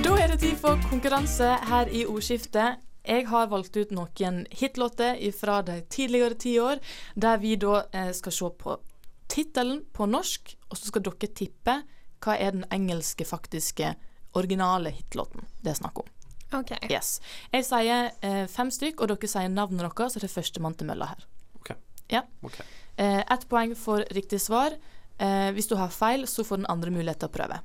Da 0.05 0.17
er 0.24 0.34
det 0.34 0.39
tid 0.41 0.58
for 0.62 0.82
konkurranse 0.89 1.53
her 1.70 1.94
i 1.94 2.05
ordskiftet. 2.10 2.82
Jeg 3.05 3.27
har 3.29 3.51
valgt 3.51 3.77
ut 3.77 3.94
noen 3.94 4.46
hitlåter 4.50 5.22
fra 5.38 5.60
de 5.62 5.84
tidligere 5.94 6.34
ti 6.41 6.58
år, 6.58 6.82
der 7.13 7.38
vi 7.38 7.53
da 7.62 7.84
eh, 7.94 8.10
skal 8.17 8.34
se 8.34 8.50
på 8.58 8.79
tittelen 9.36 9.84
på 9.94 10.08
norsk, 10.10 10.56
og 10.70 10.80
så 10.80 10.89
skal 10.89 11.04
dere 11.06 11.30
tippe 11.36 11.80
hva 12.24 12.36
er 12.39 12.56
den 12.56 12.65
engelske 12.74 13.27
faktiske 13.27 13.94
originale 14.36 14.92
hitlåten 14.96 15.46
det 15.63 15.74
er 15.74 15.80
snakk 15.80 16.00
om. 16.01 16.10
OK. 16.56 16.72
Yes. 16.92 17.20
Jeg 17.51 17.65
sier 17.68 18.12
eh, 18.24 18.46
fem 18.51 18.72
stykk, 18.72 19.01
og 19.01 19.12
dere 19.12 19.30
sier 19.30 19.51
navnet 19.51 19.86
deres, 19.86 20.13
så 20.15 20.22
det 20.22 20.30
er 20.30 20.36
førstemann 20.36 20.75
til 20.77 20.88
mølla 20.89 21.10
her. 21.12 21.25
Ok. 21.60 21.72
Ja. 22.12 22.22
Okay. 22.46 22.65
Eh, 23.01 23.22
Ett 23.22 23.48
poeng 23.51 23.75
for 23.80 24.06
riktig 24.15 24.39
svar. 24.44 24.77
Eh, 25.18 25.50
hvis 25.56 25.68
du 25.68 25.75
har 25.80 25.92
feil, 25.92 26.28
så 26.30 26.45
får 26.48 26.62
den 26.62 26.69
andre 26.71 26.93
mulighet 26.93 27.24
til 27.24 27.32
å 27.32 27.36
prøve. 27.36 27.60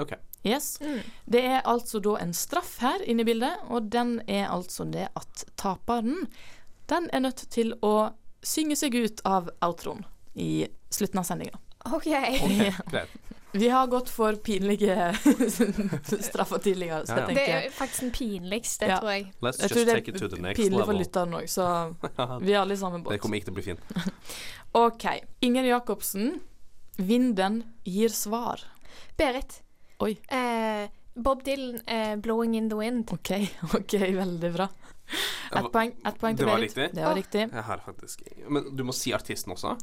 Ok. 0.00 0.16
Yes. 0.48 0.74
Mm. 0.80 1.02
Det 1.36 1.44
er 1.52 1.60
altså 1.68 2.00
da 2.02 2.16
en 2.22 2.32
straff 2.34 2.78
her 2.82 3.04
inne 3.06 3.22
i 3.22 3.28
bildet, 3.28 3.62
og 3.70 3.90
den 3.92 4.16
er 4.26 4.48
altså 4.50 4.88
det 4.90 5.06
at 5.18 5.44
taperen 5.60 6.26
den 6.90 7.08
er 7.12 7.22
nødt 7.22 7.44
til 7.52 7.76
å 7.84 8.10
synge 8.42 8.76
seg 8.80 8.96
ut 8.98 9.22
av 9.28 9.52
outroen 9.62 10.02
i 10.34 10.66
slutten 10.94 11.18
av 11.22 11.24
sendinga. 11.28 11.58
OK. 11.90 12.06
okay. 12.06 13.06
Vi 13.52 13.68
har 13.68 13.86
gått 13.92 14.08
for 14.08 14.32
pinlige 14.40 14.94
straffer 16.28 16.58
tidligere, 16.58 17.02
så 17.06 17.12
Ja, 17.12 17.16
ja. 17.20 17.26
jeg 17.28 17.36
Det 17.36 17.48
er 17.66 17.70
faktisk 17.76 18.00
den 18.00 18.12
pinligste, 18.16 18.86
Ja. 18.88 18.96
tror 19.00 19.10
jeg. 19.12 19.26
Let's 19.42 19.60
jeg 19.60 19.70
tror 19.74 19.84
det 19.84 19.94
take 19.94 20.08
it 20.14 20.18
to 20.22 20.28
the 20.28 20.36
er 20.38 20.42
next 20.46 20.60
pinlig 20.62 20.84
for 20.88 20.96
lytteren 20.96 21.34
òg, 21.36 21.48
så 21.52 21.66
vi 22.46 22.52
er 22.54 22.60
alle 22.62 22.72
i 22.72 22.80
samme 22.80 23.02
Det 23.10 23.20
kommer 23.20 23.36
ikke 23.36 23.50
til 23.50 23.52
å 23.52 23.58
bli 23.58 23.66
fint. 23.66 23.80
OK. 24.72 25.04
Inger 25.42 25.64
Jacobsen, 25.68 26.40
'Vinden 26.96 27.62
gir 27.84 28.08
svar'. 28.08 28.64
Berit. 29.18 29.62
Oi. 30.00 30.16
Eh, 30.28 30.88
Bob 31.14 31.42
Dylan, 31.44 31.80
eh, 31.86 32.16
'Blowing 32.16 32.56
in 32.56 32.68
the 32.70 32.76
Wind'. 32.76 33.12
OK, 33.12 33.30
ok, 33.74 33.92
veldig 34.16 34.52
bra. 34.54 34.68
Ett 35.52 35.68
poeng, 35.72 35.92
et 36.06 36.18
poeng 36.18 36.36
til 36.36 36.46
Det 36.46 36.52
var 36.52 36.56
Berit. 36.56 36.70
riktig? 36.76 36.94
Det 36.94 37.04
var 37.04 37.14
riktig. 37.14 37.50
Jeg 37.52 37.62
har 37.64 37.82
faktisk 37.84 38.22
Men 38.48 38.76
du 38.76 38.82
må 38.84 38.92
si 38.96 39.12
artisten 39.12 39.52
også? 39.52 39.76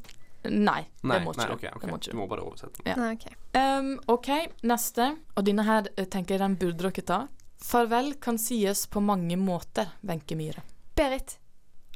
Nei, 0.45 0.85
Nei, 1.03 1.17
det 1.17 1.23
må 1.25 1.31
ikke 1.33 1.41
nei, 1.41 1.47
du. 1.49 1.53
okay, 1.57 1.69
okay. 1.75 1.89
Må 1.91 1.97
Du 1.99 2.11
du. 2.11 2.17
må 2.17 2.27
bare 2.31 2.43
oversette. 2.47 2.83
Ja. 2.87 2.95
Nei, 2.95 3.09
ok. 3.17 3.25
Um, 3.59 3.89
OK, 4.07 4.29
neste. 4.63 5.09
Og 5.35 5.43
denne 5.45 5.65
her 5.67 5.89
eh, 5.97 6.05
tenker 6.05 6.35
jeg 6.37 6.39
den 6.45 6.55
burde 6.61 6.77
dere 6.89 7.03
ta. 7.03 7.17
Farvel 7.59 8.13
kan 8.23 8.37
sies 8.39 8.85
på 8.87 9.01
mange 9.03 9.35
måter, 9.37 9.89
Wenche 10.07 10.37
Myhre. 10.39 10.63
Berit. 10.95 11.37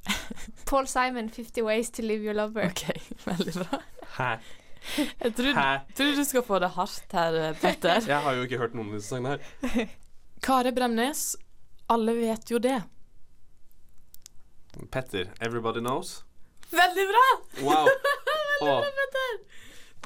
Paul 0.67 0.88
Simon, 0.91 1.29
50 1.32 1.63
Ways 1.63 1.89
to 1.95 2.01
Live 2.03 2.23
Your 2.25 2.36
Lover. 2.36 2.65
OK, 2.67 2.84
veldig 3.29 3.53
bra. 3.62 3.79
Hæ? 4.17 4.29
Jeg 5.23 5.32
tror, 5.38 5.53
Hæ? 5.56 5.67
tror 5.95 6.15
du 6.19 6.23
skal 6.27 6.43
få 6.43 6.60
det 6.60 6.69
hardt 6.75 7.13
her, 7.15 7.34
eh, 7.45 7.53
Petter. 7.62 8.01
Jeg 8.08 8.19
har 8.25 8.34
jo 8.36 8.43
ikke 8.43 8.60
hørt 8.60 8.73
noen 8.75 8.89
av 8.91 8.99
disse 8.99 9.13
sangene 9.15 9.38
her. 9.38 9.88
Kare 10.43 10.73
Bremnes, 10.75 11.38
alle 11.88 12.17
vet 12.19 12.51
jo 12.51 12.60
det. 12.60 12.82
Petter, 14.91 15.32
'Everybody 15.39 15.79
Knows'. 15.79 16.23
Veldig 16.73 17.06
bra! 17.13 17.25
Wow. 17.63 17.88
Åh, 18.63 18.84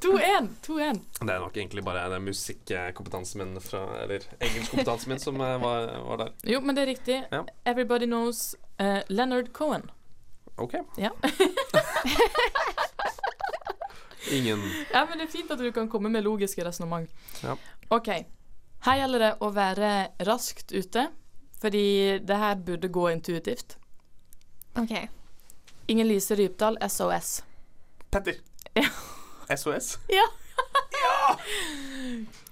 2-1. 0.01 0.47
2-1. 0.61 0.99
det 1.25 1.33
er 1.33 1.39
nok 1.41 1.57
egentlig 1.57 1.83
bare 1.85 2.09
den 2.11 2.25
musikkompetansen 2.27 3.41
min 3.41 3.61
fra 3.61 3.79
Eller 4.03 4.21
engelskkompetansen 4.39 5.09
min 5.09 5.19
som 5.19 5.41
eh, 5.41 5.61
var, 5.61 5.87
var 6.05 6.17
der. 6.17 6.33
Jo, 6.43 6.61
men 6.61 6.75
det 6.75 6.83
er 6.83 6.91
riktig. 6.91 7.23
Ja. 7.31 7.43
Everybody 7.65 8.05
knows 8.05 8.55
uh, 8.81 8.99
Leonard 9.07 9.53
Cohen. 9.53 9.89
OK. 10.55 10.73
Ja. 10.97 11.09
Ingen 14.31 14.61
Ja, 14.93 15.05
men 15.09 15.17
det 15.17 15.23
er 15.27 15.31
fint 15.31 15.51
at 15.51 15.59
du 15.59 15.71
kan 15.71 15.89
komme 15.89 16.09
med 16.09 16.23
logiske 16.23 16.65
resonnement. 16.65 17.09
Ja. 17.43 17.55
OK. 17.89 18.09
Her 18.85 18.99
gjelder 19.01 19.19
det 19.23 19.31
å 19.41 19.49
være 19.55 19.91
raskt 20.27 20.71
ute, 20.75 21.07
fordi 21.61 22.19
det 22.21 22.37
her 22.37 22.55
burde 22.55 22.87
gå 22.93 23.09
intuitivt. 23.09 23.77
OK. 24.77 24.93
Ingen 25.87 26.07
Lise 26.07 26.35
Rypdal, 26.35 26.77
SOS. 26.89 27.41
Petter. 28.11 28.35
Ja. 28.77 29.55
SOS? 29.57 29.97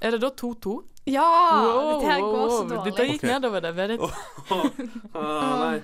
Er 0.02 0.12
det 0.12 0.20
da 0.22 0.30
2-2? 0.30 0.76
Ja! 1.06 1.26
Wow, 1.62 1.90
dette 1.94 2.12
her 2.12 2.22
går 2.22 2.50
så 2.50 2.64
dårlig. 2.70 2.92
Dette 2.92 3.06
gikk 3.12 3.24
okay. 3.24 3.32
nedover 3.34 3.62
det. 3.62 3.74
Berit. 3.78 4.02
Ah, 5.14 5.54
nei. 5.62 5.80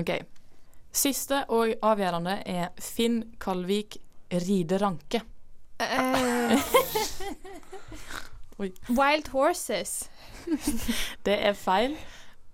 OK. 0.00 0.12
Siste 0.96 1.42
og 1.52 1.74
avgjørende 1.84 2.38
er 2.48 2.70
Finn 2.80 3.22
Kalvik 3.42 3.98
Ride 4.32 4.78
Ranke. 4.82 5.20
Eh, 5.82 6.56
Wild 8.98 9.28
Horses. 9.34 10.10
Det 11.26 11.36
er 11.36 11.52
feil. 11.58 11.96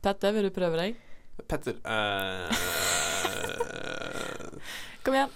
Petter, 0.02 0.32
vil 0.34 0.48
du 0.48 0.52
prøve 0.54 0.80
deg? 0.80 0.96
Petter 1.48 1.76
uh, 1.86 2.50
Kom 5.04 5.14
igjen. 5.14 5.30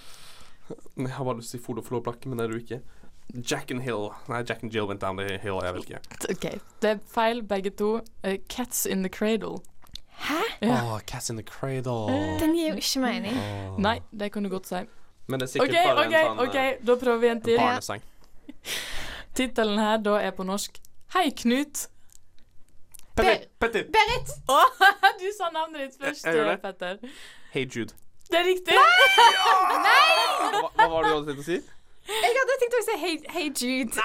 Jeg 0.97 1.13
har 1.15 1.23
bare 1.23 1.37
lyst 1.39 1.53
til 1.53 1.59
å 1.59 1.61
si 1.61 1.65
Ford 1.65 1.79
og 1.79 2.25
men 2.25 2.37
det 2.37 2.45
er 2.45 2.51
du 2.53 2.57
ikke. 2.57 2.81
Jack 3.35 3.71
and 3.71 3.81
Hill 3.83 4.13
Nei, 4.29 4.43
Jack 4.47 4.63
and 4.63 4.71
Jill 4.71 4.87
went 4.87 5.01
down 5.01 5.17
the 5.17 5.37
hill. 5.37 5.59
Jeg 5.63 5.73
vet 5.73 5.89
ikke. 5.89 5.99
OK. 6.33 6.61
Det 6.81 6.89
er 6.89 6.99
feil, 7.13 7.43
begge 7.43 7.69
to. 7.69 7.99
Uh, 8.23 8.37
Cats 8.49 8.85
in 8.85 9.03
the 9.03 9.09
Cradle. 9.09 9.59
Hæ? 10.17 10.41
Ja. 10.61 10.93
Åh, 10.93 10.99
Cats 10.99 11.29
in 11.29 11.35
the 11.35 11.43
Cradle. 11.43 12.07
Den 12.39 12.55
gir 12.55 12.69
jo 12.69 12.75
ikke 12.75 12.99
mening. 12.99 13.37
Oh. 13.37 13.81
Nei, 13.81 13.99
det 14.19 14.31
kan 14.31 14.43
du 14.43 14.49
godt 14.49 14.67
si. 14.67 14.79
Men 15.27 15.39
det 15.39 15.49
er 15.49 15.51
sikkert 15.51 15.75
sikkert 15.75 15.95
bare 15.95 16.07
okay, 16.07 16.23
en 16.23 16.31
sånn 16.31 16.47
ok, 16.47 16.55
eh, 16.55 16.85
da 16.87 16.95
prøver 16.95 17.19
vi 17.19 17.29
en 17.33 17.41
til. 17.43 17.59
barnesang. 17.59 18.03
Tittelen 19.37 19.79
her 19.79 19.99
da 20.01 20.17
er 20.23 20.31
på 20.33 20.47
norsk 20.47 20.79
Hei, 21.13 21.29
Knut. 21.35 21.87
Petter! 23.15 23.45
Petter! 23.59 23.85
Berit! 23.91 24.33
Åh, 24.49 24.81
du 25.21 25.29
sa 25.35 25.51
navnet 25.53 25.87
ditt 25.87 26.01
først. 26.01 26.27
Petter. 26.63 26.99
Hey 27.51 27.67
Jude. 27.67 27.95
Det 28.31 28.37
er 28.39 28.45
riktig. 28.47 28.73
Hva, 28.75 28.83
hva 30.75 30.85
var 30.91 30.99
det 31.03 31.09
du 31.09 31.13
hadde 31.15 31.27
tenkt 31.31 31.41
å 31.41 31.43
si? 31.47 31.57
Jeg 32.07 32.33
hadde 32.39 32.55
tenkt 32.63 32.75
å 32.77 32.79
si 32.87 32.95
Hey, 33.03 33.15
hey 33.35 33.47
Jude. 33.51 33.97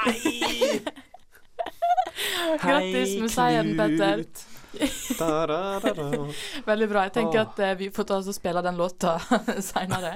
Grattis 2.63 3.11
med 3.21 3.31
seieren, 3.33 3.77
Petter. 3.79 4.25
Da, 5.19 5.47
da, 5.47 5.81
da, 5.85 5.93
da. 5.93 6.05
Veldig 6.67 6.89
bra. 6.89 7.03
Jeg 7.09 7.13
tenker 7.19 7.39
Åh. 7.43 7.47
at 7.51 7.59
eh, 7.63 7.75
vi 7.79 7.87
får 7.93 8.05
ta 8.09 8.15
oss 8.23 8.29
og 8.33 8.37
spille 8.37 8.63
den 8.65 8.77
låta 8.81 9.11
seinere. 9.73 10.13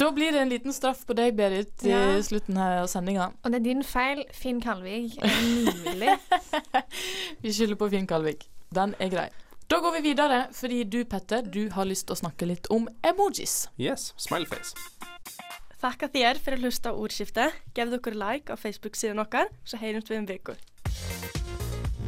Da 0.00 0.06
blir 0.16 0.30
det 0.32 0.40
en 0.44 0.48
liten 0.52 0.72
straff 0.74 1.00
på 1.08 1.12
deg, 1.18 1.34
Berit, 1.38 1.74
i 1.84 1.86
Ja. 1.92 2.00
slutten 2.24 2.56
her 2.60 2.72
av 2.84 2.88
sendinga. 2.92 3.26
Og 3.44 3.48
det 3.52 3.58
er 3.60 3.64
din 3.66 3.82
feil, 3.86 4.18
Finn 4.36 4.60
Kalvig. 4.64 5.06
Er 5.20 5.28
mulig? 5.84 6.12
Vi 7.44 7.48
skylder 7.52 7.76
på 7.80 7.86
Finn 7.92 8.08
Kalvik. 8.10 8.40
Den 8.72 8.90
er 9.02 9.08
grei. 9.12 9.28
Da 9.70 9.78
går 9.78 9.92
vi 9.92 10.00
videre, 10.00 10.48
fordi 10.50 10.80
du, 10.84 11.04
Petter, 11.04 11.44
du 11.46 11.68
har 11.70 11.86
lyst 11.86 12.08
til 12.08 12.16
å 12.16 12.18
snakke 12.18 12.46
litt 12.50 12.66
om 12.74 12.88
emojis. 13.06 13.68
Yes, 13.78 14.08
smileface. 14.18 14.74
Takk 15.78 16.02
at 16.08 16.16
dere 16.16 16.42
for 16.42 16.56
å 16.56 16.58
lytte 16.58 16.90
på 16.90 17.04
ordskiftet. 17.04 17.54
Giv 17.78 17.92
dere 17.94 18.16
like 18.18 18.50
av 18.50 18.58
Facebook-siden 18.58 19.22
vår, 19.22 19.46
så 19.62 19.78
høres 19.78 20.10
vi 20.10 20.18
om 20.18 20.26
uke. 20.26 20.56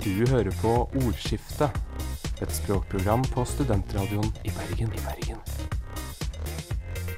Du 0.03 0.27
hører 0.33 0.51
på 0.59 0.75
Ordskiftet, 1.05 1.79
et 2.43 2.51
språkprogram 2.59 3.23
på 3.31 3.47
studentradioen 3.47 4.35
i 4.43 4.51
Bergen. 4.59 4.91
I 4.91 5.07
Bergen. 5.07 5.39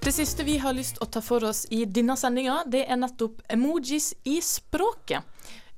Det 0.04 0.12
siste 0.12 0.44
vi 0.44 0.58
har 0.60 0.76
lyst 0.76 0.98
til 0.98 1.08
å 1.08 1.12
ta 1.16 1.24
for 1.24 1.48
oss 1.48 1.64
i 1.72 1.86
denne 1.88 2.20
sendinga, 2.20 2.66
det 2.68 2.84
er 2.84 3.00
nettopp 3.00 3.40
emojis 3.48 4.12
i 4.28 4.42
språket. 4.44 5.24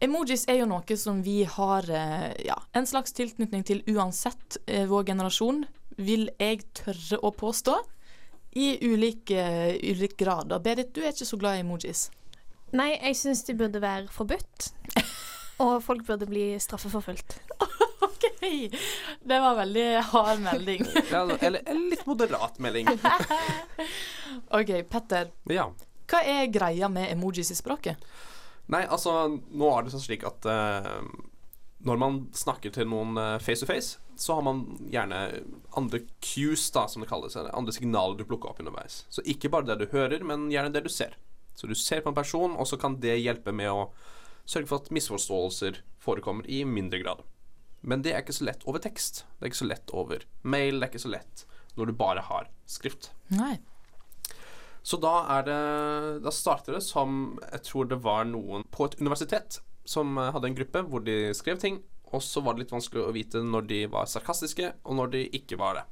Emojis 0.00 0.44
er 0.50 0.58
jo 0.60 0.66
noe 0.68 0.96
som 1.00 1.22
vi 1.24 1.38
har 1.48 1.86
eh, 1.88 2.32
ja, 2.44 2.56
en 2.76 2.86
slags 2.88 3.16
tilknytning 3.16 3.64
til 3.64 3.80
uansett 3.88 4.58
eh, 4.66 4.84
vår 4.88 5.06
generasjon, 5.08 5.64
vil 5.96 6.28
jeg 6.36 6.66
tørre 6.76 7.20
å 7.24 7.32
påstå. 7.32 7.78
I 8.56 8.76
ulike, 8.84 9.40
ulik 9.84 10.16
grad. 10.20 10.52
Og 10.52 10.62
Berit, 10.64 10.92
du 10.96 11.02
er 11.02 11.12
ikke 11.12 11.28
så 11.28 11.36
glad 11.40 11.58
i 11.58 11.64
emojis. 11.64 12.06
Nei, 12.76 12.94
jeg 12.94 13.16
syns 13.16 13.44
de 13.48 13.56
burde 13.56 13.80
være 13.80 14.08
forbudt. 14.12 14.70
Og 15.64 15.80
folk 15.84 16.04
burde 16.08 16.28
bli 16.28 16.44
straffeforfulgt. 16.60 17.38
OK! 18.06 18.24
Det 19.24 19.40
var 19.40 19.56
veldig 19.62 19.88
hard 20.12 20.44
melding. 20.44 20.84
Ja, 21.12 21.24
eller, 21.40 21.60
en 21.64 21.84
litt 21.88 22.04
moderat 22.08 22.60
melding. 22.60 22.88
OK, 24.52 24.72
Petter. 24.92 25.32
Ja. 25.52 25.70
Hva 26.06 26.24
er 26.24 26.48
greia 26.52 26.88
med 26.92 27.12
emojis 27.12 27.52
i 27.52 27.56
språket? 27.56 28.00
Nei, 28.72 28.82
altså, 28.82 29.14
nå 29.30 29.70
er 29.72 29.84
det 29.86 29.94
sånn 29.94 30.02
slik 30.02 30.26
at 30.26 30.46
uh, 30.50 31.04
når 31.86 32.00
man 32.02 32.18
snakker 32.34 32.72
til 32.74 32.88
noen 32.90 33.14
face 33.38 33.62
to 33.62 33.68
face, 33.68 34.00
så 34.18 34.38
har 34.38 34.42
man 34.46 34.64
gjerne 34.90 35.20
andre 35.78 36.00
cues, 36.24 36.64
da, 36.74 36.86
som 36.90 37.04
det 37.04 37.10
kalles, 37.10 37.36
andre 37.36 37.74
signaler 37.74 38.16
du 38.18 38.24
plukker 38.26 38.50
opp 38.50 38.62
underveis. 38.62 39.04
Så 39.12 39.22
ikke 39.28 39.52
bare 39.52 39.68
det 39.68 39.78
du 39.84 39.92
hører, 39.92 40.24
men 40.26 40.48
gjerne 40.50 40.72
det 40.74 40.82
du 40.86 40.90
ser. 40.90 41.14
Så 41.54 41.68
du 41.68 41.76
ser 41.78 42.02
på 42.02 42.10
en 42.10 42.16
person, 42.16 42.56
og 42.56 42.66
så 42.68 42.78
kan 42.80 42.98
det 43.00 43.18
hjelpe 43.20 43.54
med 43.54 43.70
å 43.70 43.90
sørge 44.48 44.70
for 44.70 44.82
at 44.82 44.92
misforståelser 44.94 45.80
forekommer 46.02 46.48
i 46.50 46.64
mindre 46.68 47.00
grad. 47.04 47.22
Men 47.86 48.02
det 48.02 48.12
er 48.14 48.24
ikke 48.24 48.36
så 48.36 48.48
lett 48.48 48.64
over 48.66 48.82
tekst. 48.82 49.24
Det 49.36 49.46
er 49.46 49.52
ikke 49.52 49.62
så 49.62 49.70
lett 49.70 49.94
over 49.94 50.26
mail. 50.42 50.80
Det 50.80 50.86
er 50.86 50.92
ikke 50.94 51.06
så 51.06 51.12
lett 51.12 51.46
når 51.76 51.90
du 51.90 51.98
bare 51.98 52.24
har 52.24 52.48
skrift. 52.68 53.10
Nei. 53.30 53.56
Så 54.86 54.98
da 55.02 55.14
er 55.34 55.46
det 55.48 55.60
Da 56.22 56.30
starter 56.30 56.76
det 56.76 56.82
som 56.86 57.38
Jeg 57.42 57.64
tror 57.66 57.88
det 57.90 57.98
var 58.04 58.26
noen 58.28 58.62
på 58.70 58.86
et 58.86 58.94
universitet 59.02 59.60
som 59.86 60.16
eh, 60.18 60.32
hadde 60.34 60.48
en 60.50 60.56
gruppe 60.58 60.82
hvor 60.90 61.02
de 61.06 61.32
skrev 61.34 61.58
ting, 61.62 61.76
og 62.10 62.22
så 62.22 62.40
var 62.42 62.54
det 62.56 62.64
litt 62.64 62.72
vanskelig 62.74 63.04
å 63.06 63.12
vite 63.14 63.38
når 63.42 63.66
de 63.70 63.80
var 63.90 64.08
sarkastiske, 64.10 64.72
og 64.82 64.96
når 64.98 65.12
de 65.12 65.20
ikke 65.38 65.58
var 65.60 65.78
det. 65.78 65.84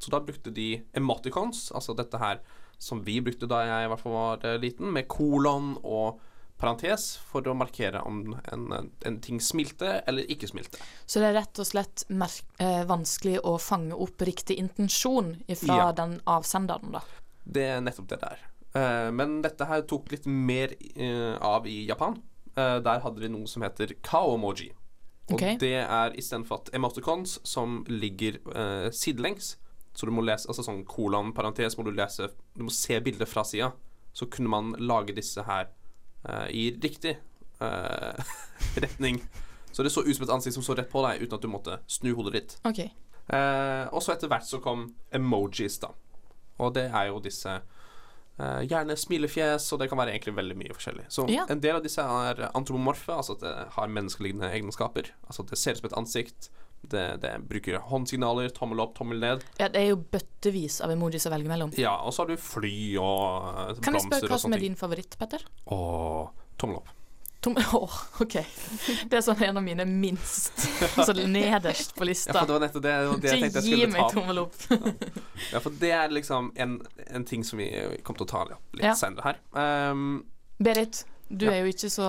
Så 0.00 0.08
da 0.12 0.22
brukte 0.24 0.50
de 0.56 0.70
emoticons, 0.96 1.66
altså 1.76 1.92
dette 1.98 2.16
her 2.20 2.40
som 2.80 3.02
vi 3.04 3.18
brukte 3.20 3.46
da 3.46 3.60
jeg 3.68 3.84
i 3.84 3.90
hvert 3.92 4.00
fall 4.00 4.16
var 4.16 4.46
eh, 4.48 4.56
liten, 4.62 4.88
med 4.96 5.04
kolon 5.12 5.74
og 5.84 6.20
parentes 6.62 7.10
for 7.28 7.44
å 7.50 7.54
markere 7.58 8.00
om 8.06 8.22
en, 8.54 8.66
en 9.04 9.20
ting 9.20 9.40
smilte 9.42 9.98
eller 10.08 10.28
ikke 10.32 10.48
smilte. 10.48 10.80
Så 11.04 11.20
det 11.20 11.28
er 11.32 11.36
rett 11.42 11.60
og 11.60 11.68
slett 11.68 12.04
merk 12.08 12.56
eh, 12.62 12.84
vanskelig 12.88 13.40
å 13.44 13.56
fange 13.60 13.98
opp 13.98 14.22
riktig 14.24 14.56
intensjon 14.62 15.34
fra 15.52 15.76
Ja. 15.76 15.90
den 15.92 16.20
avsenderen, 16.24 16.94
da. 16.96 17.04
Det 17.44 17.64
er 17.74 17.80
nettopp 17.84 18.08
det 18.12 18.20
der. 18.22 18.44
Eh, 18.74 19.08
men 19.12 19.40
dette 19.44 19.66
her 19.68 19.84
tok 19.88 20.12
litt 20.12 20.26
mer 20.26 20.74
eh, 20.94 21.34
av 21.40 21.66
i 21.68 21.82
Japan. 21.88 22.16
Eh, 22.56 22.78
der 22.84 23.02
hadde 23.04 23.24
de 23.24 23.32
noe 23.32 23.50
som 23.50 23.64
heter 23.64 23.96
kao-emoji. 24.04 24.70
Og 25.30 25.36
Ok. 25.36 25.58
det 25.60 25.76
er 25.84 26.16
istedenfor 26.18 26.62
at 26.62 26.72
emoticons 26.74 27.38
som 27.46 27.84
ligger 27.88 28.40
sidelengs, 28.90 29.56
så 29.94 30.06
du 30.06 30.12
må 30.12 30.24
lese 30.24 30.48
altså 30.48 30.64
sånn 30.66 30.82
kolon, 30.88 31.32
parentes, 31.36 31.76
må 31.78 31.84
du 31.84 31.92
lese 31.94 32.30
Du 32.56 32.64
må 32.64 32.72
se 32.74 32.98
bildet 33.00 33.28
fra 33.28 33.44
sida. 33.44 33.72
Så 34.12 34.26
kunne 34.26 34.48
man 34.48 34.72
lage 34.78 35.14
disse 35.16 35.40
her 35.46 35.70
uh, 36.28 36.48
i 36.52 36.72
riktig 36.82 37.14
uh, 37.62 38.18
retning. 38.84 39.22
Så 39.72 39.82
det 39.82 39.92
så 39.92 40.02
ut 40.04 40.16
som 40.16 40.26
et 40.26 40.34
ansikt 40.34 40.56
som 40.58 40.64
så 40.64 40.76
rett 40.76 40.90
på 40.92 41.00
deg, 41.06 41.22
uten 41.22 41.38
at 41.38 41.44
du 41.44 41.48
måtte 41.48 41.78
snu 41.88 42.10
hodet 42.12 42.34
ditt. 42.36 42.56
Okay. 42.68 42.90
Uh, 43.32 43.88
og 43.92 44.02
så 44.04 44.12
etter 44.12 44.28
hvert 44.28 44.44
så 44.44 44.60
kom 44.60 44.90
emojis, 45.14 45.78
da. 45.80 45.94
Og 46.62 46.74
det 46.78 46.88
er 46.90 47.10
jo 47.12 47.20
disse 47.24 47.60
Uh, 48.40 48.62
gjerne 48.64 48.94
smilefjes, 48.96 49.66
og 49.74 49.78
det 49.82 49.90
kan 49.90 49.98
være 50.00 50.14
egentlig 50.14 50.32
veldig 50.34 50.54
mye 50.56 50.72
forskjellig. 50.74 51.02
Så 51.12 51.26
Ja. 51.28 51.44
en 51.52 51.60
del 51.60 51.76
av 51.76 51.82
disse 51.84 52.00
er 52.00 52.38
antropomorfe, 52.56 53.12
altså 53.12 53.36
at 53.36 53.42
det 53.44 53.52
har 53.74 53.90
menneskelignende 53.92 54.48
egenskaper. 54.56 55.10
Altså 55.28 55.44
at 55.44 55.50
det 55.52 55.58
ser 55.60 55.76
ut 55.76 55.82
som 55.82 55.90
et 55.90 55.98
ansikt. 56.00 56.48
Det, 56.82 57.20
det 57.20 57.34
bruker 57.46 57.76
håndsignaler, 57.78 58.48
tommel 58.56 58.80
opp, 58.80 58.96
tommel 58.96 59.20
ned. 59.20 59.44
Ja, 59.60 59.68
det 59.68 59.82
er 59.84 59.88
jo 59.92 60.00
bøttevis 60.00 60.80
av 60.82 60.90
emojis 60.90 61.28
å 61.28 61.30
velge 61.30 61.52
mellom. 61.52 61.76
Ja, 61.78 61.92
og 62.00 62.16
så 62.16 62.24
har 62.24 62.32
du 62.32 62.40
fly 62.40 62.96
og 62.98 63.52
eh, 63.52 63.82
Kan 63.84 64.00
jeg 64.00 64.08
spørre 64.08 64.32
hva 64.32 64.40
som 64.40 64.56
er 64.56 64.64
din 64.64 64.74
favoritt, 64.80 65.14
Petter? 65.20 65.44
Åh, 65.68 66.32
tommel 66.58 66.80
opp. 66.80 66.88
Tom 67.42 67.56
Åh, 67.74 67.94
OK. 68.22 68.36
Det 69.10 69.16
er 69.18 69.22
sånn 69.26 69.40
en 69.42 69.56
av 69.58 69.64
mine 69.66 69.84
minst 69.88 70.52
Så 71.06 71.12
nederst 71.26 71.94
på 71.96 72.04
Ja, 72.04 72.08
lista. 72.12 72.32
for 72.36 72.46
det 72.46 72.54
var 72.54 72.62
nettopp 72.66 72.84
det, 72.84 72.92
det 73.24 73.32
jeg 73.32 73.40
tenkte 73.42 73.62
jeg 73.62 73.66
gi 73.66 73.72
skulle 73.80 73.92
meg 73.92 74.02
ta. 74.02 74.10
tommel 74.14 74.38
opp. 74.44 74.54
Ja, 75.52 75.58
for 75.64 75.74
det 75.82 75.90
er 75.96 76.14
liksom 76.14 76.52
en, 76.62 76.76
en 77.10 77.24
ting 77.26 77.42
som 77.44 77.58
vi 77.58 77.66
kommer 78.06 78.22
til 78.22 78.28
å 78.28 78.30
ta 78.30 78.44
litt 78.78 78.86
Ja. 78.86 78.94
senere 78.94 79.32
her. 79.32 79.90
Um, 79.90 80.24
Berit, 80.62 81.02
du 81.28 81.46
Ja. 81.48 81.56
er 81.56 81.64
jo 81.66 81.72
ikke 81.74 81.90
så 81.90 82.06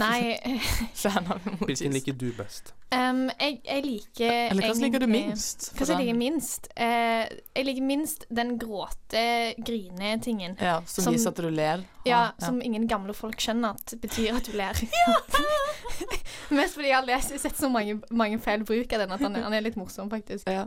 Nei, 0.00 0.60
fan 0.94 1.26
av 1.32 1.44
hvilken 1.60 1.92
liker 1.92 2.16
du 2.16 2.30
best? 2.36 2.72
Um, 2.92 3.26
jeg, 3.40 3.60
jeg 3.64 3.84
liker 3.86 4.30
Eller 4.50 4.68
hva 4.68 4.74
liker 4.76 5.00
du 5.04 5.08
minst? 5.08 5.70
Hva 5.76 5.86
jeg 5.88 6.00
liker 6.00 6.18
minst? 6.18 6.68
Uh, 6.76 7.24
jeg 7.56 7.66
liker 7.68 7.86
minst 7.88 8.26
den 8.32 8.56
gråte, 8.60 9.24
grine-tingen. 9.60 10.56
Ja, 10.60 10.80
som, 10.86 11.06
Som- 11.06 11.16
viser 11.16 11.32
at 11.32 11.40
du 11.40 11.48
ler. 11.52 11.84
Ja, 12.08 12.32
som 12.42 12.58
ingen 12.64 12.88
gamle 12.90 13.14
folk 13.14 13.40
skjønner 13.40 13.76
at 13.76 13.94
betyr 14.02 14.36
at 14.40 14.48
du 14.48 14.56
ler. 14.58 14.80
Mest 16.56 16.76
fordi 16.76 16.90
jeg 16.90 16.96
har 16.96 17.06
lest, 17.06 17.34
sett 17.40 17.58
så 17.58 17.70
mange, 17.72 17.98
mange 18.10 18.38
feil 18.42 18.64
bruk 18.66 18.92
av 18.92 19.04
den 19.04 19.14
at 19.14 19.22
han 19.24 19.36
er, 19.36 19.46
han 19.46 19.56
er 19.56 19.64
litt 19.64 19.78
morsom, 19.80 20.10
faktisk. 20.12 20.48
Ja. 20.50 20.66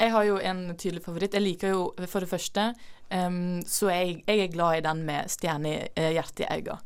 Jeg 0.00 0.14
har 0.14 0.26
jo 0.26 0.38
en 0.42 0.64
tydelig 0.76 1.04
favoritt. 1.04 1.36
Jeg 1.36 1.44
liker 1.44 1.74
jo 1.74 1.84
for 2.06 2.24
det 2.24 2.30
første 2.30 2.70
um, 3.12 3.60
Så 3.66 3.90
jeg, 3.92 4.20
jeg 4.26 4.46
er 4.46 4.54
glad 4.54 4.80
i 4.80 4.84
den 4.86 5.04
med 5.06 5.30
stjernehjerte 5.30 6.46
i 6.46 6.50
øynene. 6.58 6.80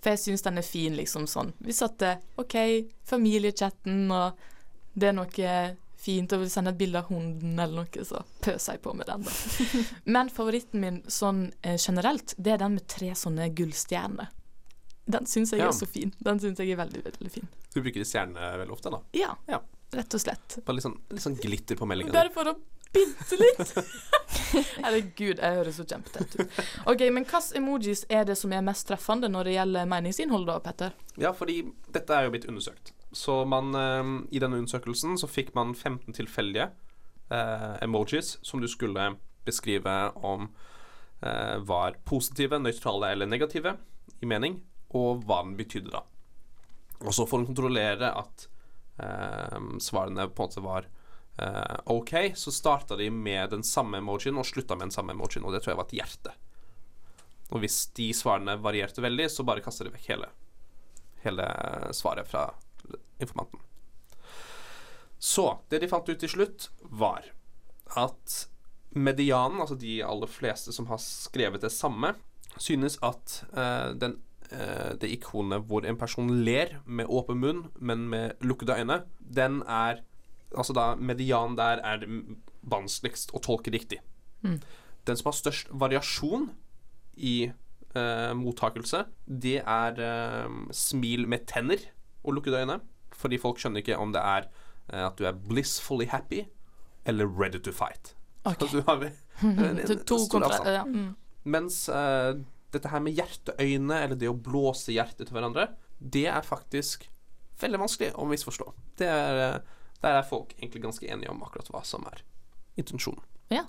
For 0.00 0.10
jeg 0.14 0.18
syns 0.22 0.42
den 0.46 0.58
er 0.58 0.64
fin, 0.64 0.94
liksom 0.96 1.26
sånn. 1.28 1.52
Vi 1.60 1.72
satte 1.76 2.14
OK, 2.40 2.54
familiechatten, 3.04 4.10
og 4.10 4.38
det 4.96 5.10
er 5.10 5.16
noe 5.16 5.52
fint, 6.00 6.32
og 6.32 6.40
vil 6.40 6.50
sende 6.52 6.72
et 6.72 6.78
bilde 6.80 7.02
av 7.02 7.10
hunden 7.12 7.58
eller 7.60 7.82
noe, 7.82 8.04
så 8.08 8.22
pøser 8.40 8.78
jeg 8.78 8.82
på 8.86 8.94
med 8.96 9.06
den, 9.10 9.26
da. 9.26 9.34
Men 10.16 10.30
favoritten 10.32 10.80
min 10.80 11.02
sånn 11.12 11.50
eh, 11.60 11.76
generelt, 11.76 12.32
det 12.38 12.54
er 12.54 12.62
den 12.62 12.78
med 12.78 12.86
tre 12.88 13.10
sånne 13.18 13.50
gullstjerner. 13.52 14.30
Den 15.10 15.26
syns 15.28 15.52
jeg 15.52 15.60
Ja. 15.60 15.68
er 15.68 15.76
så 15.76 15.86
fin. 15.90 16.12
Den 16.22 16.40
syns 16.40 16.58
jeg 16.62 16.70
er 16.72 16.80
veldig, 16.80 17.02
veldig 17.04 17.30
fin. 17.34 17.48
Du 17.74 17.80
bruker 17.82 18.04
stjerner 18.06 18.56
veldig 18.62 18.72
ofte, 18.78 18.90
da. 18.94 19.00
Ja, 19.12 19.34
Ja. 19.50 19.60
rett 19.92 20.14
og 20.14 20.20
slett. 20.22 20.58
Bare 20.64 20.76
litt 20.78 20.84
sånn, 20.86 20.96
litt 21.10 21.24
sånn 21.24 21.36
glitter 21.36 21.76
på 21.76 21.86
meldingen. 21.90 22.12
Bare 22.14 22.30
for 22.32 22.44
å 22.44 22.54
pynte 22.94 23.38
litt. 23.40 23.74
Herregud, 24.84 25.40
jeg 25.40 25.58
høres 25.58 25.78
så 25.80 25.86
kjempetett 25.88 26.36
ut. 26.38 26.60
OK, 26.90 27.04
men 27.12 27.24
hvilke 27.24 27.58
emojis 27.60 28.04
er 28.10 28.26
det 28.28 28.36
som 28.38 28.52
er 28.54 28.64
mest 28.66 28.88
treffende 28.88 29.30
når 29.30 29.48
det 29.48 29.56
gjelder 29.56 29.90
meningsinnhold, 29.90 30.46
da, 30.50 30.58
Petter? 30.64 30.96
Ja, 31.20 31.32
fordi 31.36 31.62
dette 31.92 32.16
er 32.16 32.26
jo 32.26 32.34
blitt 32.34 32.48
undersøkt. 32.50 32.94
Så 33.16 33.42
man, 33.48 33.74
eh, 33.74 34.12
i 34.34 34.42
denne 34.42 34.60
undersøkelsen 34.60 35.18
så 35.18 35.30
fikk 35.30 35.54
man 35.58 35.74
15 35.74 36.14
tilfeldige 36.18 36.70
eh, 37.30 37.74
emojis 37.82 38.38
som 38.46 38.62
du 38.62 38.68
skulle 38.70 39.12
beskrive 39.46 39.96
om 40.14 40.50
eh, 41.22 41.58
var 41.66 41.98
positive, 42.04 42.58
nøytrale 42.58 43.14
eller 43.14 43.30
negative 43.30 43.76
i 44.20 44.28
mening, 44.28 44.60
og 44.94 45.24
hva 45.26 45.42
den 45.46 45.56
betydde 45.58 45.94
da. 45.94 46.04
Og 47.00 47.14
så 47.16 47.24
for 47.26 47.40
å 47.40 47.48
kontrollere 47.48 48.12
at 48.12 48.48
eh, 49.00 49.60
svarene 49.80 50.28
på 50.28 50.42
en 50.42 50.50
måte 50.50 50.64
var 50.64 50.86
eh, 50.86 50.99
OK, 51.90 52.14
så 52.36 52.52
starta 52.52 52.98
de 53.00 53.08
med 53.10 53.50
den 53.54 53.64
samme 53.66 54.00
emojien 54.02 54.38
og 54.38 54.48
slutta 54.48 54.76
med 54.76 54.88
den 54.88 54.94
samme 54.94 55.14
emojien, 55.16 55.44
og 55.44 55.54
det 55.54 55.62
tror 55.64 55.74
jeg 55.74 55.80
var 55.80 55.88
et 55.88 55.98
hjerte. 56.00 56.34
Og 57.50 57.62
hvis 57.64 57.82
de 57.96 58.10
svarene 58.14 58.58
varierte 58.62 59.02
veldig, 59.02 59.26
så 59.32 59.46
bare 59.46 59.64
kaster 59.64 59.88
de 59.88 59.94
vekk 59.94 60.12
hele 60.12 60.30
hele 61.22 61.46
svaret 61.92 62.28
fra 62.28 62.54
informanten. 63.18 63.60
Så 65.18 65.58
det 65.68 65.82
de 65.82 65.88
fant 65.88 66.08
ut 66.08 66.20
til 66.20 66.32
slutt, 66.32 66.70
var 66.80 67.26
at 68.00 68.46
medianen, 68.96 69.60
altså 69.60 69.76
de 69.78 70.00
aller 70.04 70.30
fleste 70.30 70.72
som 70.72 70.88
har 70.88 71.00
skrevet 71.02 71.62
det 71.62 71.72
samme, 71.74 72.14
synes 72.56 72.96
at 73.04 73.42
uh, 73.54 73.92
den 73.94 74.18
eh, 74.50 74.96
det 74.98 75.12
ikonet 75.14 75.62
hvor 75.68 75.84
en 75.86 75.98
person 75.98 76.32
ler 76.42 76.80
med 76.84 77.06
åpen 77.06 77.38
munn, 77.38 77.60
men 77.78 78.08
med 78.10 78.40
lukkede 78.42 78.80
øyne, 78.80 79.02
den 79.20 79.60
er 79.62 80.02
Altså 80.56 80.74
da 80.76 80.92
median 80.98 81.56
der 81.58 81.82
er 81.86 82.06
vanskeligst 82.70 83.34
å 83.36 83.42
tolke 83.44 83.72
riktig. 83.74 84.00
Mm. 84.42 84.58
Den 85.08 85.18
som 85.18 85.30
har 85.30 85.38
størst 85.38 85.70
variasjon 85.72 86.50
i 87.16 87.50
eh, 87.50 88.32
mottakelse, 88.36 89.04
det 89.26 89.60
er 89.62 90.00
eh, 90.04 90.60
smil 90.74 91.26
med 91.30 91.46
tenner 91.50 91.82
og 92.24 92.36
lukkede 92.38 92.62
øyne. 92.64 92.80
Fordi 93.16 93.40
folk 93.40 93.60
skjønner 93.60 93.84
ikke 93.84 93.98
om 94.00 94.14
det 94.14 94.22
er 94.22 94.48
eh, 94.92 95.04
at 95.06 95.18
du 95.20 95.26
er 95.28 95.38
blissfully 95.48 96.08
happy 96.10 96.44
eller 97.08 97.28
ready 97.28 97.60
to 97.62 97.72
fight. 97.72 98.14
Ok. 98.44 98.64
Så 98.66 98.80
du 98.80 98.84
har 98.86 99.04
en 99.04 99.12
en, 99.80 100.04
to 100.04 100.20
kontra... 100.30 100.60
Ja. 100.68 100.84
Mm. 100.84 101.14
Mens 101.48 101.88
eh, 101.88 102.34
dette 102.74 102.90
her 102.92 103.02
med 103.02 103.16
hjerteøyne, 103.16 104.02
eller 104.04 104.18
det 104.18 104.28
å 104.30 104.36
blåse 104.36 104.92
hjertet 104.94 105.28
til 105.28 105.36
hverandre, 105.36 105.70
det 106.00 106.26
er 106.30 106.44
faktisk 106.46 107.08
veldig 107.60 107.80
vanskelig 107.82 108.12
å 108.16 108.26
misforstå. 108.28 108.68
Det 109.00 109.08
er, 109.08 109.40
eh, 109.46 109.78
der 110.00 110.20
er 110.20 110.26
folk 110.26 110.54
egentlig 110.58 110.82
ganske 110.84 111.08
enige 111.08 111.32
om 111.32 111.42
akkurat 111.44 111.68
hva 111.72 111.82
som 111.86 112.06
er 112.10 112.22
intensjonen. 112.80 113.22
Ja. 113.52 113.66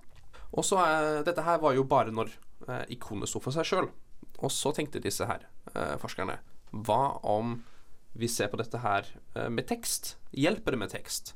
Og 0.51 0.65
så 0.67 0.79
er 0.83 1.25
Dette 1.27 1.43
her 1.45 1.59
var 1.63 1.75
jo 1.75 1.83
bare 1.87 2.13
når 2.13 2.31
eh, 2.67 2.85
ikonet 2.95 3.29
sto 3.29 3.41
for 3.43 3.55
seg 3.55 3.67
sjøl. 3.67 3.91
Og 4.41 4.51
så 4.53 4.71
tenkte 4.75 5.01
disse 5.03 5.25
her 5.27 5.45
eh, 5.75 5.95
forskerne 6.01 6.39
Hva 6.71 7.19
om 7.27 7.59
vi 8.13 8.27
ser 8.27 8.51
på 8.51 8.59
dette 8.59 8.81
her 8.83 9.07
eh, 9.35 9.49
med 9.49 9.67
tekst? 9.69 10.15
Hjelper 10.35 10.75
det 10.75 10.81
med 10.83 10.93
tekst? 10.93 11.33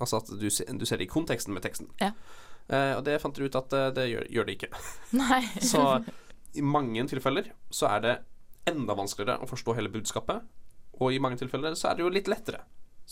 Altså 0.00 0.22
at 0.22 0.32
du, 0.40 0.48
se, 0.50 0.66
du 0.66 0.86
ser 0.88 1.00
det 1.00 1.06
i 1.06 1.12
konteksten 1.12 1.54
med 1.54 1.64
teksten. 1.64 1.90
Ja. 2.00 2.12
Eh, 2.68 2.94
og 2.96 3.04
det 3.06 3.20
fant 3.22 3.36
dere 3.36 3.50
ut 3.50 3.58
at 3.58 3.76
eh, 3.76 3.90
det 3.96 4.08
gjør, 4.10 4.28
gjør 4.36 4.48
det 4.48 4.58
ikke. 4.58 4.70
Nei. 5.22 5.42
Så 5.72 5.82
i 6.52 6.64
mange 6.64 7.04
tilfeller 7.08 7.52
så 7.72 7.88
er 7.94 8.04
det 8.04 8.16
enda 8.68 8.94
vanskeligere 8.96 9.42
å 9.42 9.48
forstå 9.50 9.74
hele 9.78 9.90
budskapet, 9.92 10.44
og 11.00 11.14
i 11.14 11.20
mange 11.22 11.40
tilfeller 11.40 11.74
så 11.78 11.90
er 11.90 11.98
det 11.98 12.04
jo 12.04 12.12
litt 12.12 12.28
lettere. 12.30 12.62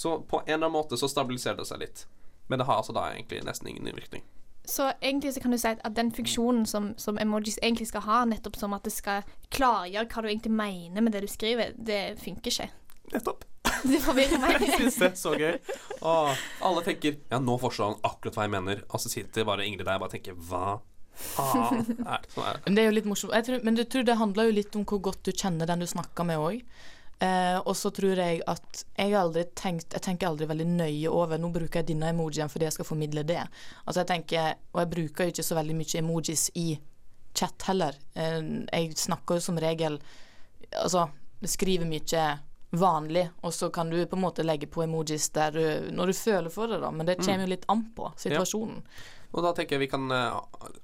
Så 0.00 0.14
på 0.24 0.38
en 0.40 0.46
eller 0.46 0.66
annen 0.66 0.72
måte 0.72 0.96
så 0.96 1.08
stabiliserer 1.12 1.58
det 1.60 1.66
seg 1.68 1.82
litt. 1.82 2.06
Men 2.48 2.58
det 2.58 2.64
har 2.64 2.78
altså 2.80 2.94
da 2.96 3.10
egentlig 3.12 3.42
nesten 3.44 3.68
ingen 3.68 3.90
innvirkning. 3.90 4.22
Så 4.64 4.86
egentlig 5.00 5.34
så 5.34 5.42
kan 5.44 5.52
du 5.52 5.58
si 5.60 5.68
at 5.68 5.96
den 5.96 6.08
funksjonen 6.16 6.64
som, 6.66 6.94
som 6.96 7.18
emojis 7.20 7.58
egentlig 7.60 7.90
skal 7.90 8.06
ha, 8.06 8.22
nettopp 8.24 8.56
som 8.56 8.72
at 8.72 8.86
det 8.88 8.94
skal 8.94 9.28
klargjøre 9.52 10.08
hva 10.08 10.22
du 10.24 10.28
egentlig 10.30 10.54
mener 10.56 11.04
med 11.04 11.12
det 11.12 11.20
du 11.26 11.28
skriver, 11.28 11.74
det 11.76 12.00
funker 12.22 12.48
ikke. 12.48 12.70
Nettopp. 13.12 13.44
Det 13.90 14.00
forvirrer 14.00 14.40
meg. 14.40 14.56
Jeg 14.64 14.78
syns 14.78 14.96
det 15.02 15.06
er 15.10 15.18
så 15.20 15.34
gøy. 15.36 15.58
Åh, 16.00 16.44
alle 16.64 16.82
tenker 16.84 17.18
Ja, 17.28 17.38
nå 17.44 17.58
forstår 17.60 17.90
han 17.90 18.06
akkurat 18.08 18.38
hva 18.38 18.46
jeg 18.46 18.52
mener. 18.54 18.80
Og 18.88 19.02
så 19.04 19.12
sitter 19.12 19.44
bare 19.48 19.66
Ingrid 19.68 19.84
der 19.84 19.98
og 19.98 20.06
bare 20.06 20.14
tenker 20.14 20.36
Hva 20.48 20.78
faen 21.20 21.82
er 22.06 22.24
det 22.24 22.32
sånn 22.32 22.46
er 22.48 22.60
Men 22.64 22.76
det 22.76 22.82
er 22.82 22.88
jo 22.88 22.96
litt 22.96 23.08
morsomt. 23.08 23.34
Jeg 23.36 23.46
tror, 23.50 23.60
men 23.68 23.76
du 23.76 23.84
tror 23.84 24.06
det 24.08 24.16
handler 24.20 24.48
jo 24.48 24.56
litt 24.62 24.80
om 24.80 24.86
hvor 24.88 25.02
godt 25.10 25.22
du 25.28 25.32
kjenner 25.32 25.68
den 25.68 25.84
du 25.84 25.88
snakker 25.90 26.28
med 26.28 26.40
òg. 26.40 26.62
Eh, 27.20 27.58
og 27.58 27.74
så 27.76 27.90
tror 27.92 28.16
jeg 28.16 28.40
at 28.48 28.78
jeg 28.96 29.12
aldri 29.12 29.42
tenkt 29.52 29.92
Jeg 29.92 30.00
tenker 30.06 30.30
aldri 30.30 30.46
veldig 30.48 30.64
nøye 30.70 31.10
over 31.12 31.36
Nå 31.36 31.50
bruker 31.52 31.82
jeg 31.82 31.90
denne 31.90 32.14
emojien 32.14 32.48
fordi 32.48 32.64
jeg 32.64 32.78
skal 32.78 32.88
formidle 32.88 33.26
det. 33.28 33.42
Altså 33.84 34.00
jeg 34.00 34.08
tenker 34.08 34.54
Og 34.72 34.80
jeg 34.80 34.90
bruker 34.94 35.28
jo 35.28 35.34
ikke 35.34 35.44
så 35.44 35.58
veldig 35.58 35.76
mye 35.76 36.00
emojis 36.00 36.46
i 36.56 36.68
chat 37.36 37.68
heller. 37.68 37.98
Eh, 38.16 38.40
jeg 38.72 38.96
snakker 38.96 39.36
jo 39.36 39.44
som 39.50 39.60
regel 39.60 40.00
Altså, 40.70 41.08
skriver 41.50 41.88
mye 41.90 42.24
vanlig, 42.70 43.24
og 43.42 43.52
så 43.54 43.70
kan 43.74 43.90
du 43.90 43.98
på 44.06 44.16
en 44.16 44.22
måte 44.22 44.44
legge 44.46 44.66
på 44.70 44.84
emojis 44.84 45.30
der 45.34 45.50
du 45.50 45.90
Når 45.96 46.06
du 46.06 46.12
føler 46.14 46.50
for 46.54 46.70
det, 46.70 46.80
da. 46.80 46.90
Men 46.90 47.06
det 47.06 47.16
kommer 47.18 47.42
jo 47.46 47.50
litt 47.50 47.64
an 47.68 47.86
på 47.96 48.12
situasjonen. 48.16 48.82
Og 49.32 49.44
da 49.46 49.52
tenker 49.54 49.76
jeg 49.76 49.80
vi 49.84 49.88
kan 49.92 50.10
eh, 50.10 50.38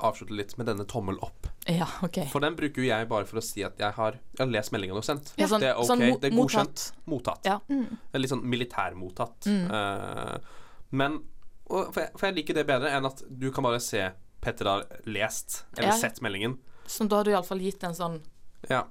avslutte 0.06 0.34
litt 0.38 0.52
med 0.58 0.66
denne 0.70 0.84
tommel 0.86 1.16
opp. 1.22 1.48
Ja, 1.66 1.86
OK. 2.06 2.20
For 2.30 2.38
den 2.44 2.54
bruker 2.54 2.78
jo 2.82 2.86
jeg 2.86 3.08
bare 3.10 3.26
for 3.26 3.40
å 3.40 3.42
si 3.42 3.64
at 3.66 3.78
jeg 3.82 3.90
har, 3.96 4.18
jeg 4.36 4.42
har 4.44 4.52
lest 4.52 4.70
meldinga 4.74 4.94
du 4.94 5.00
har 5.00 5.06
sendt. 5.08 5.32
Ja, 5.38 5.48
sånn- 5.50 5.60
det 5.64 5.70
er 5.72 5.80
ok, 5.80 5.86
sånn 5.88 6.02
mo- 6.04 6.18
det 6.22 6.30
er 6.30 6.36
godkjent. 6.36 6.84
mottatt. 7.06 7.40
Mottatt. 7.40 7.48
Ja. 7.50 7.56
Det 7.66 8.14
er 8.14 8.22
litt 8.22 8.30
sånn 8.30 8.44
militærmottatt. 8.46 9.48
Mm. 9.50 9.66
Uh, 9.70 10.38
men 10.90 11.18
og, 11.66 11.92
for, 11.92 12.00
jeg, 12.04 12.12
for 12.14 12.26
jeg 12.28 12.36
liker 12.36 12.54
det 12.60 12.66
bedre 12.68 12.92
enn 12.94 13.06
at 13.08 13.24
du 13.26 13.48
kan 13.50 13.66
bare 13.66 13.80
se 13.82 14.04
Petter 14.40 14.68
har 14.70 14.84
lest 15.10 15.64
eller 15.76 15.88
Ja. 15.90 15.96
sett 15.98 16.20
meldingen. 16.22 16.58
Så 16.86 17.08
da 17.10 17.16
har 17.18 17.24
du 17.26 17.32
iallfall 17.32 17.58
gitt 17.58 17.82
en 17.82 17.94
sånn 17.98 18.20
Ja, 18.70 18.84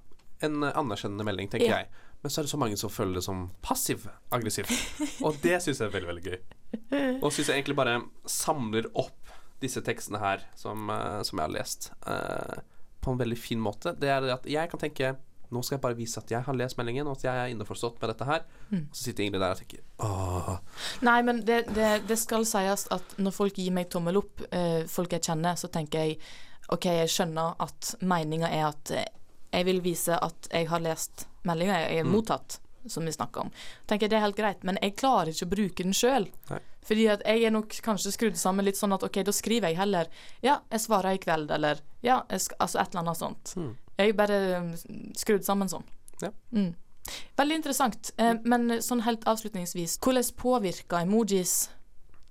en 0.43 0.63
eh, 0.63 0.73
anerkjennende 0.75 1.23
melding, 1.23 1.47
tenker 1.49 1.69
Ja. 1.69 1.77
jeg. 1.77 1.87
Men 2.25 2.31
så 2.33 2.41
er 2.41 2.47
det 2.47 2.49
så 2.49 2.57
mange 2.57 2.77
som 2.81 2.89
føler 2.89 3.19
det 3.19 3.21
som 3.21 3.41
passiv-aggressiv. 3.61 4.71
Og 5.27 5.35
det 5.43 5.59
syns 5.61 5.77
jeg 5.77 5.85
er 5.85 5.91
veldig, 5.93 6.07
veldig 6.09 6.23
gøy. 6.25 6.39
Og 7.19 7.27
syns 7.29 7.51
jeg 7.51 7.59
egentlig 7.59 7.75
bare 7.77 7.99
samler 8.25 8.87
opp 8.97 9.29
disse 9.61 9.83
tekstene 9.85 10.17
her 10.17 10.41
som, 10.57 10.89
eh, 10.89 11.19
som 11.21 11.37
jeg 11.37 11.45
har 11.45 11.53
lest, 11.53 11.91
uh, 12.09 12.63
på 13.05 13.13
en 13.13 13.19
veldig 13.19 13.37
fin 13.37 13.61
måte. 13.61 13.93
Det 13.93 14.09
er 14.09 14.25
det 14.25 14.33
at 14.33 14.49
jeg 14.49 14.71
kan 14.71 14.81
tenke 14.81 15.11
nå 15.53 15.61
skal 15.61 15.75
jeg 15.75 15.83
bare 15.83 15.97
vise 15.99 16.17
at 16.17 16.33
jeg 16.33 16.41
har 16.47 16.57
lest 16.57 16.79
meldingen, 16.79 17.05
og 17.05 17.19
at 17.19 17.27
jeg 17.27 17.41
er 17.43 17.51
innforstått 17.53 17.99
med 18.01 18.09
dette 18.09 18.25
her. 18.25 18.41
Mm. 18.71 18.87
Og 18.89 18.97
så 18.97 19.03
sitter 19.03 19.27
Ingrid 19.27 19.43
der 19.43 19.53
og 19.53 19.59
tenker 19.61 19.83
åh 20.01 20.55
Nei, 21.05 21.19
men 21.27 21.43
det, 21.45 21.59
det, 21.77 21.91
det 22.09 22.17
skal 22.17 22.47
sies 22.49 22.87
at 22.95 23.13
når 23.21 23.35
folk 23.37 23.59
gir 23.61 23.75
meg 23.75 23.91
tommel 23.93 24.17
opp, 24.23 24.41
eh, 24.49 24.81
folk 24.89 25.13
jeg 25.13 25.27
kjenner, 25.29 25.61
så 25.61 25.69
tenker 25.69 26.09
jeg 26.09 26.17
OK, 26.73 26.89
jeg 26.89 27.13
skjønner 27.13 27.53
at 27.61 27.93
meninga 28.01 28.49
er 28.49 28.71
at 28.71 28.95
eh, 28.97 29.05
jeg 29.55 29.65
vil 29.65 29.81
vise 29.85 30.17
at 30.21 30.47
jeg 30.51 30.67
har 30.69 30.83
lest 30.83 31.25
meldinga 31.45 31.79
jeg 31.87 31.97
har 32.01 32.05
Mm. 32.05 32.11
mottatt, 32.15 32.59
som 32.87 33.05
vi 33.05 33.11
snakker 33.15 33.41
om. 33.47 33.51
Tenker 33.87 34.05
jeg 34.05 34.09
Det 34.11 34.17
er 34.17 34.25
helt 34.27 34.37
greit, 34.37 34.63
men 34.63 34.77
jeg 34.81 34.95
klarer 34.95 35.31
ikke 35.33 35.45
å 35.47 35.49
bruke 35.55 35.83
den 35.83 35.93
sjøl. 35.93 36.27
Fordi 36.85 37.07
at 37.09 37.23
jeg 37.25 37.43
er 37.47 37.49
nok 37.51 37.69
kanskje 37.81 38.11
skrudd 38.13 38.35
sammen 38.37 38.65
litt 38.65 38.77
sånn 38.77 38.93
at 38.93 39.01
OK, 39.03 39.23
da 39.25 39.31
skriver 39.33 39.69
jeg 39.71 39.77
heller 39.77 40.05
Ja, 40.43 40.59
jeg 40.69 40.79
svarer 40.83 41.15
i 41.15 41.17
kveld, 41.17 41.49
eller 41.51 41.79
Ja, 42.03 42.19
altså 42.29 42.79
et 42.79 42.93
eller 42.93 43.01
annet 43.01 43.17
sånt. 43.17 43.55
Mm. 43.57 43.75
Jeg 43.97 44.09
er 44.09 44.13
bare 44.13 44.57
um, 44.59 44.73
skrudd 45.15 45.43
sammen 45.47 45.67
sånn. 45.71 45.83
Ja. 46.21 46.29
Mm. 46.53 46.75
Veldig 47.37 47.55
interessant. 47.55 48.11
Eh, 48.19 48.33
men 48.43 48.69
sånn 48.81 49.01
helt 49.01 49.23
avslutningsvis, 49.25 49.97
hvordan 49.99 50.31
påvirker 50.37 51.01
emojis 51.01 51.69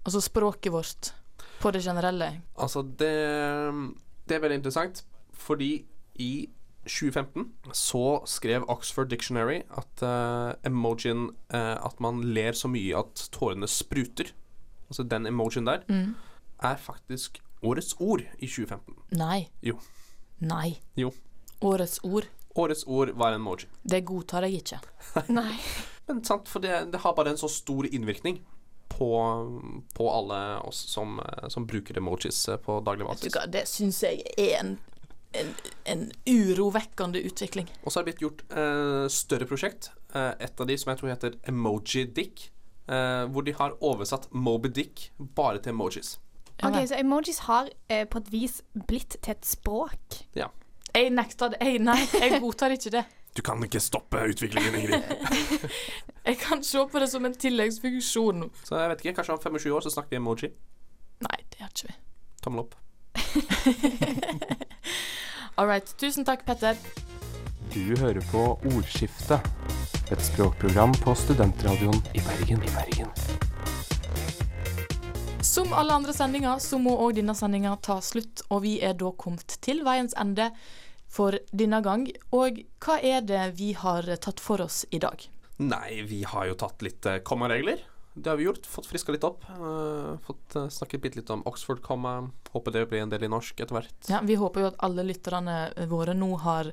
altså 0.05 0.21
språket 0.23 0.73
vårt 0.73 1.13
på 1.61 1.73
det 1.73 1.83
generelle? 1.83 2.43
Altså, 2.59 2.83
det, 2.83 3.11
det 4.27 4.37
er 4.37 4.41
veldig 4.45 4.59
interessant, 4.61 5.03
fordi 5.33 5.85
i 6.21 6.49
2015 6.85 7.49
så 7.73 8.03
skrev 8.29 8.65
Oxford 8.69 9.09
Dictionary 9.11 9.63
at 9.77 10.03
uh, 10.03 10.53
emojien 10.67 11.29
uh, 11.55 11.77
At 11.85 12.01
man 12.01 12.21
ler 12.35 12.53
så 12.53 12.69
mye 12.69 12.97
at 12.99 13.27
tårene 13.35 13.69
spruter, 13.71 14.33
altså 14.89 15.03
den 15.09 15.27
emojien 15.27 15.65
der, 15.69 15.83
Mm. 15.89 16.15
er 16.63 16.77
faktisk 16.77 17.41
årets 17.65 17.95
ord 18.01 18.21
i 18.39 18.47
2015. 18.47 18.95
Nei. 19.17 19.49
Jo. 19.63 19.79
Nei. 20.41 20.79
Jo. 20.97 21.11
Årets 21.65 22.01
ord. 22.05 22.27
Årets 22.57 22.85
ord 22.87 23.11
var 23.19 23.33
en 23.33 23.41
emoji. 23.41 23.67
Det 23.83 24.05
godtar 24.05 24.45
jeg 24.47 24.61
ikke. 24.63 24.79
Nei. 25.33 25.57
Men 26.07 26.21
sant, 26.25 26.49
for 26.49 26.61
det, 26.61 26.91
det 26.93 27.01
har 27.01 27.15
bare 27.17 27.33
en 27.33 27.41
så 27.41 27.49
stor 27.49 27.87
innvirkning 27.89 28.43
på, 28.93 29.09
på 29.97 30.09
alle 30.13 30.41
oss 30.69 30.85
som, 30.93 31.17
eh, 31.25 31.49
som 31.49 31.65
bruker 31.67 31.97
emojis 31.99 32.45
på 32.63 32.77
daglig 32.85 33.07
basis. 33.09 33.35
det 33.51 33.65
syns 33.67 34.03
jeg 34.05 34.21
er 34.39 34.59
en, 34.61 34.75
en, 35.41 35.55
en 35.93 36.05
urovekkende 36.31 37.21
utvikling. 37.27 37.69
Og 37.83 37.93
så 37.93 37.99
har 38.01 38.05
det 38.07 38.13
blitt 38.15 38.25
gjort 38.25 38.45
eh, 38.55 39.07
større 39.13 39.47
prosjekt. 39.51 39.91
Eh, 40.15 40.33
et 40.47 40.61
av 40.61 40.69
de 40.71 40.77
som 40.79 40.93
jeg 40.93 41.01
tror 41.01 41.13
heter 41.15 41.39
Emoji 41.51 42.05
Dick. 42.17 42.51
eh, 42.89 43.25
hvor 43.33 43.43
de 43.47 43.55
har 43.57 43.75
oversatt 43.81 44.29
Moby 44.33 44.69
Dick 44.69 45.11
bare 45.19 45.59
til 45.65 45.73
emojis. 45.75 46.19
Ok. 46.63 46.77
Så 46.87 46.95
emojis 47.01 47.39
har 47.49 47.69
eh, 47.89 48.05
på 48.07 48.19
et 48.23 48.29
vis 48.33 48.61
blitt 48.87 49.17
til 49.23 49.33
et 49.35 49.45
språk. 49.49 50.21
Jeg 50.95 51.11
nekter 51.11 51.51
det. 51.51 51.59
Jeg, 51.65 51.81
nei, 51.83 51.99
jeg 52.21 52.39
godtar 52.45 52.71
ikke 52.77 52.93
det. 52.95 53.05
Du 53.35 53.43
kan 53.43 53.59
ikke 53.67 53.81
stoppe 53.83 54.21
utviklingen, 54.31 54.77
Ingrid. 54.79 55.03
Jeg 56.25 56.39
kan 56.41 56.63
se 56.65 56.79
på 56.89 57.01
det 57.03 57.09
som 57.11 57.25
en 57.27 57.35
tilleggsfunksjon. 57.35 58.47
så 58.65 58.79
jeg 58.79 58.89
vet 58.93 59.03
ikke, 59.03 59.13
kanskje 59.19 59.35
om 59.35 59.41
25 59.43 59.75
år 59.77 59.83
så 59.85 59.91
snakker 59.93 60.15
vi 60.15 60.17
emoji. 60.23 60.49
Nei, 61.27 61.41
det 61.51 61.59
gjør 61.61 61.73
ikke 61.75 61.89
vi. 61.91 61.97
Tommel 62.47 62.63
opp. 62.63 62.75
All 65.57 65.67
right. 65.67 65.97
Tusen 65.97 66.25
takk, 66.25 66.45
Petter. 66.47 66.77
Du 67.75 67.95
hører 68.01 68.23
på 68.31 68.43
Ordskiftet, 68.75 69.45
et 70.11 70.23
språkprogram 70.23 70.95
på 71.05 71.15
studentradioen 71.15 72.01
i 72.15 72.23
Bergen. 72.27 72.63
I 72.63 72.73
Bergen. 72.75 73.13
Som 75.45 75.73
alle 75.73 75.95
andre 75.95 76.13
sendinger, 76.13 76.59
så 76.59 76.81
må 76.83 76.97
òg 76.99 77.15
denne 77.21 77.37
sendinga 77.39 77.77
ta 77.83 78.01
slutt, 78.03 78.43
og 78.51 78.65
vi 78.65 78.81
er 78.83 78.97
da 78.99 79.13
kommet 79.15 79.55
til 79.63 79.85
veiens 79.87 80.17
ende 80.19 80.49
for 81.07 81.39
denne 81.55 81.79
gang. 81.85 82.09
Og 82.35 82.59
hva 82.83 82.99
er 82.99 83.23
det 83.23 83.45
vi 83.61 83.71
har 83.79 84.09
tatt 84.19 84.43
for 84.43 84.65
oss 84.65 84.83
i 84.91 84.99
dag? 84.99 85.23
Nei, 85.63 86.03
vi 86.11 86.25
har 86.27 86.49
jo 86.51 86.59
tatt 86.59 86.83
litt 86.83 87.07
eh, 87.07 87.23
kommaregler. 87.23 87.85
Det 88.15 88.31
har 88.31 88.39
vi 88.39 88.47
gjort. 88.47 88.67
Fått 88.67 88.87
friska 88.87 89.13
litt 89.13 89.25
opp. 89.27 89.43
Uh, 89.59 90.15
fått 90.27 90.57
uh, 90.57 90.69
snakket 90.71 91.03
bitte 91.03 91.19
litt 91.19 91.31
om 91.35 91.43
Oxford-komma. 91.51 92.31
Håper 92.55 92.77
det 92.77 92.85
blir 92.91 93.03
en 93.03 93.11
del 93.11 93.27
i 93.27 93.31
norsk 93.31 93.59
etter 93.61 93.75
hvert. 93.75 93.97
Ja, 94.11 94.21
vi 94.23 94.39
håper 94.39 94.63
jo 94.63 94.69
at 94.71 94.79
alle 94.87 95.03
lytterne 95.07 95.57
våre 95.91 96.15
nå 96.15 96.31
har 96.45 96.71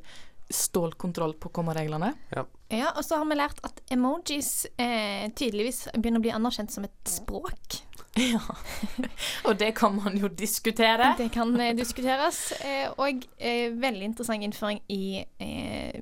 stålkontroll 0.51 1.33
på 1.33 1.49
kommareglene. 1.49 2.13
Ja, 2.29 2.91
Og 2.95 3.05
så 3.05 3.17
har 3.17 3.25
vi 3.25 3.35
lært 3.35 3.59
at 3.67 3.81
emojis 3.91 4.65
eh, 4.77 5.29
tydeligvis 5.35 5.87
begynner 5.95 6.21
å 6.21 6.25
bli 6.25 6.33
anerkjent 6.35 6.73
som 6.73 6.87
et 6.87 6.99
språk. 7.09 7.81
Ja. 8.19 8.41
og 9.47 9.53
det 9.55 9.69
kan 9.77 9.93
man 9.95 10.17
jo 10.19 10.27
diskutere. 10.27 11.13
Det 11.15 11.29
kan 11.31 11.53
eh, 11.63 11.71
diskuteres. 11.77 12.41
Eh, 12.59 12.89
og 12.99 13.23
eh, 13.39 13.71
veldig 13.71 14.09
interessant 14.09 14.43
innføring 14.43 14.81
i 14.91 15.21
eh, 15.39 16.01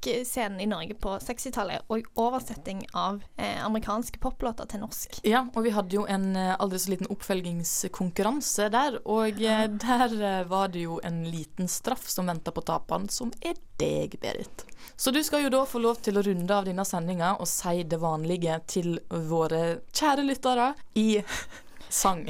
musikkscenen 0.00 0.60
i 0.60 0.66
Norge 0.66 0.94
på 0.94 1.18
60-tallet, 1.18 1.82
og 1.88 2.04
oversetting 2.14 2.86
av 2.92 3.22
eh, 3.36 3.64
amerikanske 3.64 4.18
poplåter 4.18 4.66
til 4.66 4.80
norsk. 4.80 5.20
Ja, 5.24 5.46
og 5.54 5.64
vi 5.64 5.70
hadde 5.70 5.94
jo 5.94 6.06
en 6.08 6.36
eh, 6.36 6.56
aldri 6.58 6.78
så 6.78 6.90
liten 6.90 7.10
oppfølgingskonkurranse 7.10 8.70
der, 8.70 9.00
og 9.04 9.42
eh, 9.42 9.66
der 9.68 10.22
eh, 10.22 10.46
var 10.48 10.68
det 10.68 10.86
jo 10.86 11.00
en 11.04 11.24
liten 11.24 11.68
straff 11.68 12.08
som 12.08 12.26
venta 12.26 12.50
på 12.50 12.62
taperen, 12.62 13.08
som 13.08 13.32
er 13.40 13.56
deg, 13.78 14.18
Berit. 14.20 14.64
Så 14.96 15.10
du 15.10 15.22
skal 15.24 15.44
jo 15.44 15.52
da 15.52 15.64
få 15.66 15.80
lov 15.80 16.00
til 16.04 16.18
å 16.18 16.24
runde 16.24 16.54
av 16.54 16.66
denne 16.68 16.84
sendinga 16.84 17.36
og 17.38 17.48
si 17.48 17.82
det 17.84 18.00
vanlige 18.00 18.60
til 18.68 18.98
våre 19.08 19.80
kjære 19.92 20.26
lyttere 20.26 20.74
i 20.94 21.22
sang. 21.88 22.26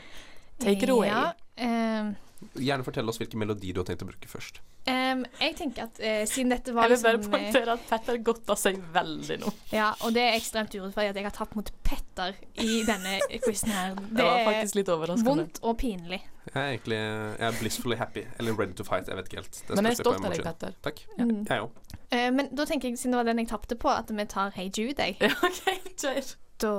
Take 0.62 0.84
it 0.84 0.90
away. 0.90 1.08
Ja, 1.08 1.32
eh, 1.56 2.12
Gjerne 2.58 2.84
fortell 2.86 3.08
oss 3.08 3.18
hvilken 3.20 3.40
melodi 3.42 3.72
du 3.72 3.80
har 3.80 3.86
tenkt 3.88 4.02
å 4.04 4.08
bruke 4.08 4.28
først. 4.30 4.60
Um, 4.82 5.22
jeg 5.38 5.54
tenker 5.60 5.84
at 5.86 5.98
uh, 6.02 6.24
siden 6.26 6.50
dette 6.50 6.72
var 6.74 6.90
Jeg 6.90 6.96
vil 6.98 7.04
bare 7.04 7.18
liksom 7.20 7.34
eh, 7.36 7.38
poengtere 7.38 7.74
at 7.76 7.84
Petter 7.86 8.16
godta 8.26 8.56
seg 8.58 8.80
veldig 8.94 9.36
nå. 9.44 9.52
Ja, 9.70 9.92
og 10.02 10.16
det 10.16 10.24
er 10.26 10.34
ekstremt 10.40 10.74
urettferdig 10.74 11.12
at 11.12 11.20
jeg 11.20 11.26
har 11.28 11.36
tapt 11.36 11.54
mot 11.58 11.70
Petter 11.86 12.34
i 12.58 12.80
denne 12.88 13.18
quizen 13.44 13.70
her. 13.70 13.94
Det 14.00 14.16
Det 14.18 14.26
var 14.26 14.40
er 14.40 14.48
faktisk 14.50 14.80
litt 14.80 14.90
overraskende. 14.96 15.30
vondt 15.30 15.60
og 15.62 15.78
pinlig. 15.78 16.18
Jeg 16.50 16.56
er 16.58 16.68
egentlig 16.72 16.98
jeg 16.98 17.46
er 17.46 17.58
blissfully 17.60 17.96
happy, 18.00 18.24
eller 18.38 18.58
ready 18.58 18.74
to 18.74 18.84
fight. 18.84 19.06
Jeg 19.06 19.16
vet 19.20 19.30
ikke 19.30 19.42
helt. 19.44 19.60
Det 19.68 19.76
Men 19.78 19.86
jeg 19.86 19.98
er 19.98 20.02
stolt 20.02 20.24
av 20.26 20.34
deg. 20.34 20.42
Petter. 20.48 20.74
Takk. 20.82 21.04
Mm. 21.20 21.36
Jeg 21.46 21.66
òg. 21.68 21.98
Uh, 22.12 22.28
men 22.34 22.50
da 22.50 22.66
tenker 22.68 22.90
jeg, 22.90 22.98
siden 22.98 23.14
det 23.14 23.22
var 23.22 23.30
den 23.30 23.44
jeg 23.44 23.52
tapte 23.54 23.78
på, 23.78 23.92
at 23.92 24.10
vi 24.10 24.26
tar 24.34 24.50
Hey 24.58 24.66
Jude, 24.74 24.98
jeg. 24.98 25.16
Ja, 25.22 25.30
OK, 25.46 25.94
kjør. 26.02 26.34
Da 26.62 26.74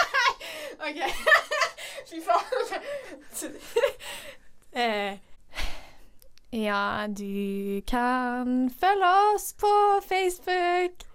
OK. 0.88 1.04
Fy 2.12 2.20
faen. 2.20 3.54
eh, 4.84 5.18
ja, 6.52 7.06
du 7.08 7.80
kan 7.88 8.70
følge 8.80 9.12
oss 9.34 9.54
på 9.56 10.00
Facebook. 10.04 11.06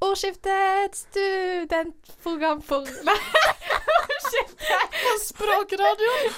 Ordskiftet 0.00 0.96
studentprogram 0.96 2.62
for 2.62 2.88
Nei, 3.06 3.14
Ordskiftet 4.00 5.26
Språkradioen. 5.28 6.34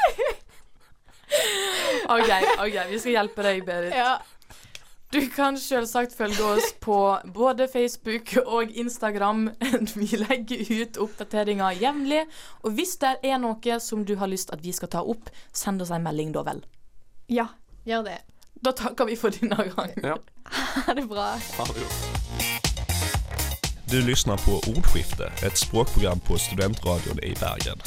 OK, 2.16 2.30
ok, 2.58 2.76
vi 2.90 2.98
skal 3.00 3.16
hjelpe 3.16 3.48
deg, 3.48 3.64
Berit. 3.64 3.96
Ja. 3.96 4.18
Du 5.12 5.20
kan 5.28 5.58
selvsagt 5.60 6.14
følge 6.16 6.44
oss 6.44 6.70
på 6.80 7.18
både 7.34 7.66
Facebook 7.68 8.32
og 8.46 8.70
Instagram. 8.70 9.50
Vi 10.00 10.06
legger 10.16 10.62
ut 10.82 10.96
oppdateringer 11.04 11.76
jevnlig. 11.82 12.22
Og 12.64 12.72
hvis 12.78 12.96
det 13.02 13.18
er 13.22 13.36
noe 13.42 13.76
som 13.80 14.06
du 14.08 14.14
har 14.16 14.30
lyst 14.32 14.52
at 14.56 14.64
vi 14.64 14.72
skal 14.72 14.88
ta 14.88 15.02
opp, 15.04 15.28
send 15.52 15.82
oss 15.84 15.92
en 15.92 16.02
melding, 16.06 16.32
da 16.32 16.42
vel. 16.48 16.62
ja, 17.28 17.46
gjør 17.84 18.02
det. 18.08 18.18
Da 18.64 18.70
takker 18.78 19.04
vi 19.10 19.16
for 19.18 19.34
denne 19.34 19.68
gang. 19.76 19.92
Ja. 20.02 20.16
Ha 20.86 20.94
det 20.94 21.04
bra. 21.08 21.32
Ha 21.58 21.64
det 21.68 21.74
godt. 21.82 22.62
Du 23.92 23.98
lyssnar 24.00 24.40
på 24.46 24.56
Ordskifte, 24.72 25.28
et 25.44 25.58
språkprogram 25.58 26.20
på 26.24 26.38
Studentradion 26.40 27.18
i 27.22 27.34
Bergen. 27.36 27.80